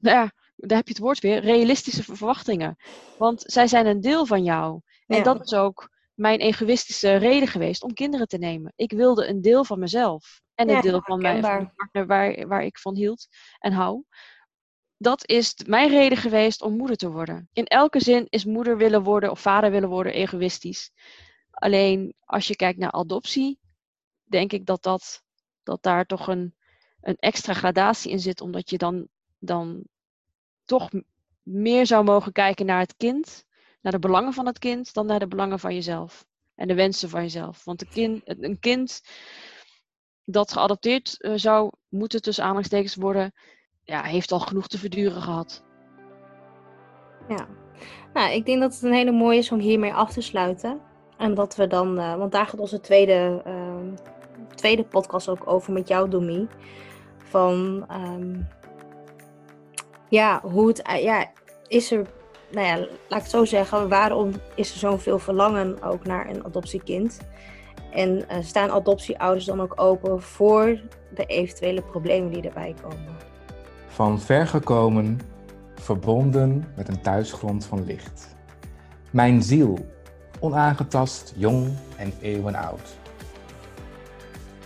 ja, 0.00 0.32
daar 0.66 0.78
heb 0.78 0.86
je 0.86 0.92
het 0.92 1.02
woord 1.02 1.20
weer, 1.20 1.40
realistische 1.40 2.02
verwachtingen. 2.02 2.76
Want 3.18 3.42
zij 3.46 3.66
zijn 3.66 3.86
een 3.86 4.00
deel 4.00 4.26
van 4.26 4.44
jou. 4.44 4.80
En 5.06 5.16
ja. 5.16 5.22
dat 5.22 5.44
is 5.44 5.54
ook 5.54 5.90
mijn 6.14 6.40
egoïstische 6.40 7.16
reden 7.16 7.48
geweest 7.48 7.82
om 7.82 7.94
kinderen 7.94 8.28
te 8.28 8.38
nemen. 8.38 8.72
Ik 8.76 8.92
wilde 8.92 9.28
een 9.28 9.40
deel 9.40 9.64
van 9.64 9.78
mezelf. 9.78 10.40
En 10.54 10.70
een 10.70 10.80
deel 10.80 11.00
van 11.02 11.20
mijn, 11.20 11.42
van 11.42 11.72
partner 11.74 12.06
waar, 12.06 12.48
waar 12.48 12.64
ik 12.64 12.78
van 12.78 12.94
hield 12.94 13.28
en 13.58 13.72
hou. 13.72 14.04
Dat 14.96 15.28
is 15.28 15.54
mijn 15.66 15.88
reden 15.88 16.18
geweest 16.18 16.62
om 16.62 16.76
moeder 16.76 16.96
te 16.96 17.10
worden. 17.10 17.48
In 17.52 17.64
elke 17.64 18.00
zin 18.00 18.26
is 18.28 18.44
moeder 18.44 18.76
willen 18.76 19.02
worden 19.02 19.30
of 19.30 19.40
vader 19.40 19.70
willen 19.70 19.88
worden 19.88 20.12
egoïstisch. 20.12 20.90
Alleen 21.50 22.14
als 22.24 22.46
je 22.48 22.56
kijkt 22.56 22.78
naar 22.78 22.92
adoptie, 22.92 23.58
denk 24.24 24.52
ik 24.52 24.66
dat, 24.66 24.82
dat, 24.82 25.22
dat 25.62 25.82
daar 25.82 26.06
toch 26.06 26.28
een, 26.28 26.54
een 27.00 27.16
extra 27.16 27.52
gradatie 27.52 28.10
in 28.10 28.20
zit, 28.20 28.40
omdat 28.40 28.70
je 28.70 28.78
dan, 28.78 29.08
dan 29.38 29.84
toch 30.68 30.90
meer 31.42 31.86
zou 31.86 32.04
mogen 32.04 32.32
kijken 32.32 32.66
naar 32.66 32.80
het 32.80 32.96
kind, 32.96 33.44
naar 33.80 33.92
de 33.92 33.98
belangen 33.98 34.32
van 34.32 34.46
het 34.46 34.58
kind, 34.58 34.94
dan 34.94 35.06
naar 35.06 35.18
de 35.18 35.28
belangen 35.28 35.58
van 35.58 35.74
jezelf 35.74 36.26
en 36.54 36.68
de 36.68 36.74
wensen 36.74 37.08
van 37.08 37.22
jezelf. 37.22 37.64
Want 37.64 37.82
een 37.82 37.88
kind, 37.88 38.22
een 38.24 38.58
kind 38.58 39.02
dat 40.24 40.52
geadopteerd 40.52 41.16
uh, 41.18 41.32
zou 41.34 41.70
moeten 41.88 42.22
tussen 42.22 42.44
aanhalingstekens 42.44 42.94
worden, 42.94 43.32
ja, 43.84 44.02
heeft 44.02 44.32
al 44.32 44.40
genoeg 44.40 44.66
te 44.66 44.78
verduren 44.78 45.22
gehad. 45.22 45.64
Ja, 47.28 47.48
nou, 48.12 48.32
ik 48.32 48.46
denk 48.46 48.60
dat 48.60 48.74
het 48.74 48.82
een 48.82 48.92
hele 48.92 49.12
mooie 49.12 49.38
is 49.38 49.52
om 49.52 49.58
hiermee 49.58 49.94
af 49.94 50.12
te 50.12 50.20
sluiten. 50.20 50.80
En 51.16 51.34
dat 51.34 51.56
we 51.56 51.66
dan, 51.66 51.98
uh, 51.98 52.16
want 52.16 52.32
daar 52.32 52.46
gaat 52.46 52.60
onze 52.60 52.80
tweede, 52.80 53.42
uh, 53.46 54.02
tweede 54.54 54.84
podcast 54.84 55.28
ook 55.28 55.46
over 55.46 55.72
met 55.72 55.88
jou, 55.88 56.10
Domi. 56.10 56.48
Van, 57.18 57.86
um, 57.92 58.48
ja, 60.08 60.40
hoe 60.42 60.68
het, 60.68 60.82
ja, 61.00 61.26
is 61.66 61.92
er, 61.92 62.06
nou 62.50 62.66
ja, 62.66 62.76
laat 62.76 62.88
ik 63.18 63.22
het 63.22 63.30
zo 63.30 63.44
zeggen, 63.44 63.88
waarom 63.88 64.30
is 64.54 64.72
er 64.72 64.78
zoveel 64.78 65.18
verlangen 65.18 65.82
ook 65.82 66.04
naar 66.04 66.30
een 66.30 66.44
adoptiekind? 66.44 67.20
En 67.92 68.16
uh, 68.16 68.36
staan 68.42 68.70
adoptieouders 68.70 69.44
dan 69.44 69.60
ook 69.60 69.80
open 69.80 70.22
voor 70.22 70.80
de 71.14 71.24
eventuele 71.24 71.82
problemen 71.82 72.32
die 72.32 72.42
erbij 72.42 72.74
komen? 72.82 73.16
Van 73.86 74.20
ver 74.20 74.46
gekomen, 74.46 75.20
verbonden 75.74 76.72
met 76.76 76.88
een 76.88 77.00
thuisgrond 77.00 77.64
van 77.64 77.84
licht. 77.84 78.36
Mijn 79.10 79.42
ziel, 79.42 79.78
onaangetast, 80.40 81.32
jong 81.36 81.68
en 81.96 82.12
eeuwenoud. 82.20 82.96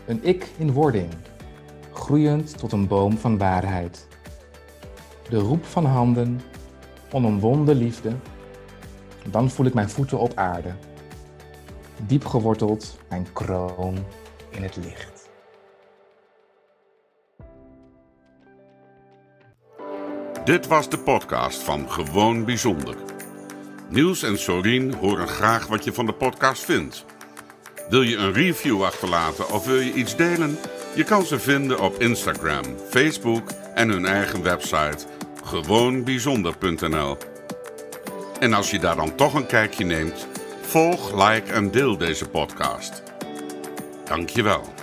Een 0.06 0.20
ik 0.22 0.50
in 0.58 0.72
wording, 0.72 1.08
groeiend 1.92 2.58
tot 2.58 2.72
een 2.72 2.86
boom 2.86 3.18
van 3.18 3.38
waarheid. 3.38 4.06
De 5.32 5.38
roep 5.38 5.64
van 5.64 5.84
handen, 5.84 6.40
onomwonden 7.12 7.76
liefde. 7.76 8.12
Dan 9.30 9.50
voel 9.50 9.66
ik 9.66 9.74
mijn 9.74 9.90
voeten 9.90 10.18
op 10.18 10.32
aarde 10.34 10.74
diep 12.06 12.24
geworteld 12.24 12.98
mijn 13.08 13.26
kroon 13.32 14.04
in 14.50 14.62
het 14.62 14.76
licht. 14.76 15.30
Dit 20.44 20.66
was 20.66 20.88
de 20.88 20.98
podcast 20.98 21.62
van 21.62 21.90
Gewoon 21.90 22.44
Bijzonder. 22.44 22.96
Niels 23.90 24.22
en 24.22 24.38
Sorien 24.38 24.94
horen 24.94 25.28
graag 25.28 25.66
wat 25.66 25.84
je 25.84 25.92
van 25.92 26.06
de 26.06 26.14
podcast 26.14 26.64
vindt. 26.64 27.04
Wil 27.88 28.02
je 28.02 28.16
een 28.16 28.32
review 28.32 28.84
achterlaten 28.84 29.50
of 29.50 29.66
wil 29.66 29.80
je 29.80 29.92
iets 29.92 30.16
delen? 30.16 30.58
Je 30.94 31.04
kan 31.04 31.24
ze 31.24 31.38
vinden 31.38 31.80
op 31.80 32.00
Instagram, 32.00 32.64
Facebook 32.88 33.50
en 33.74 33.88
hun 33.88 34.06
eigen 34.06 34.42
website 34.42 35.06
gewoonbijzonder.nl. 35.42 37.16
En 38.38 38.52
als 38.52 38.70
je 38.70 38.78
daar 38.78 38.96
dan 38.96 39.14
toch 39.14 39.34
een 39.34 39.46
kijkje 39.46 39.84
neemt, 39.84 40.26
Volg, 40.60 41.28
like 41.28 41.52
en 41.52 41.70
deel 41.70 41.96
deze 41.96 42.28
podcast. 42.28 43.02
Dankjewel. 44.04 44.81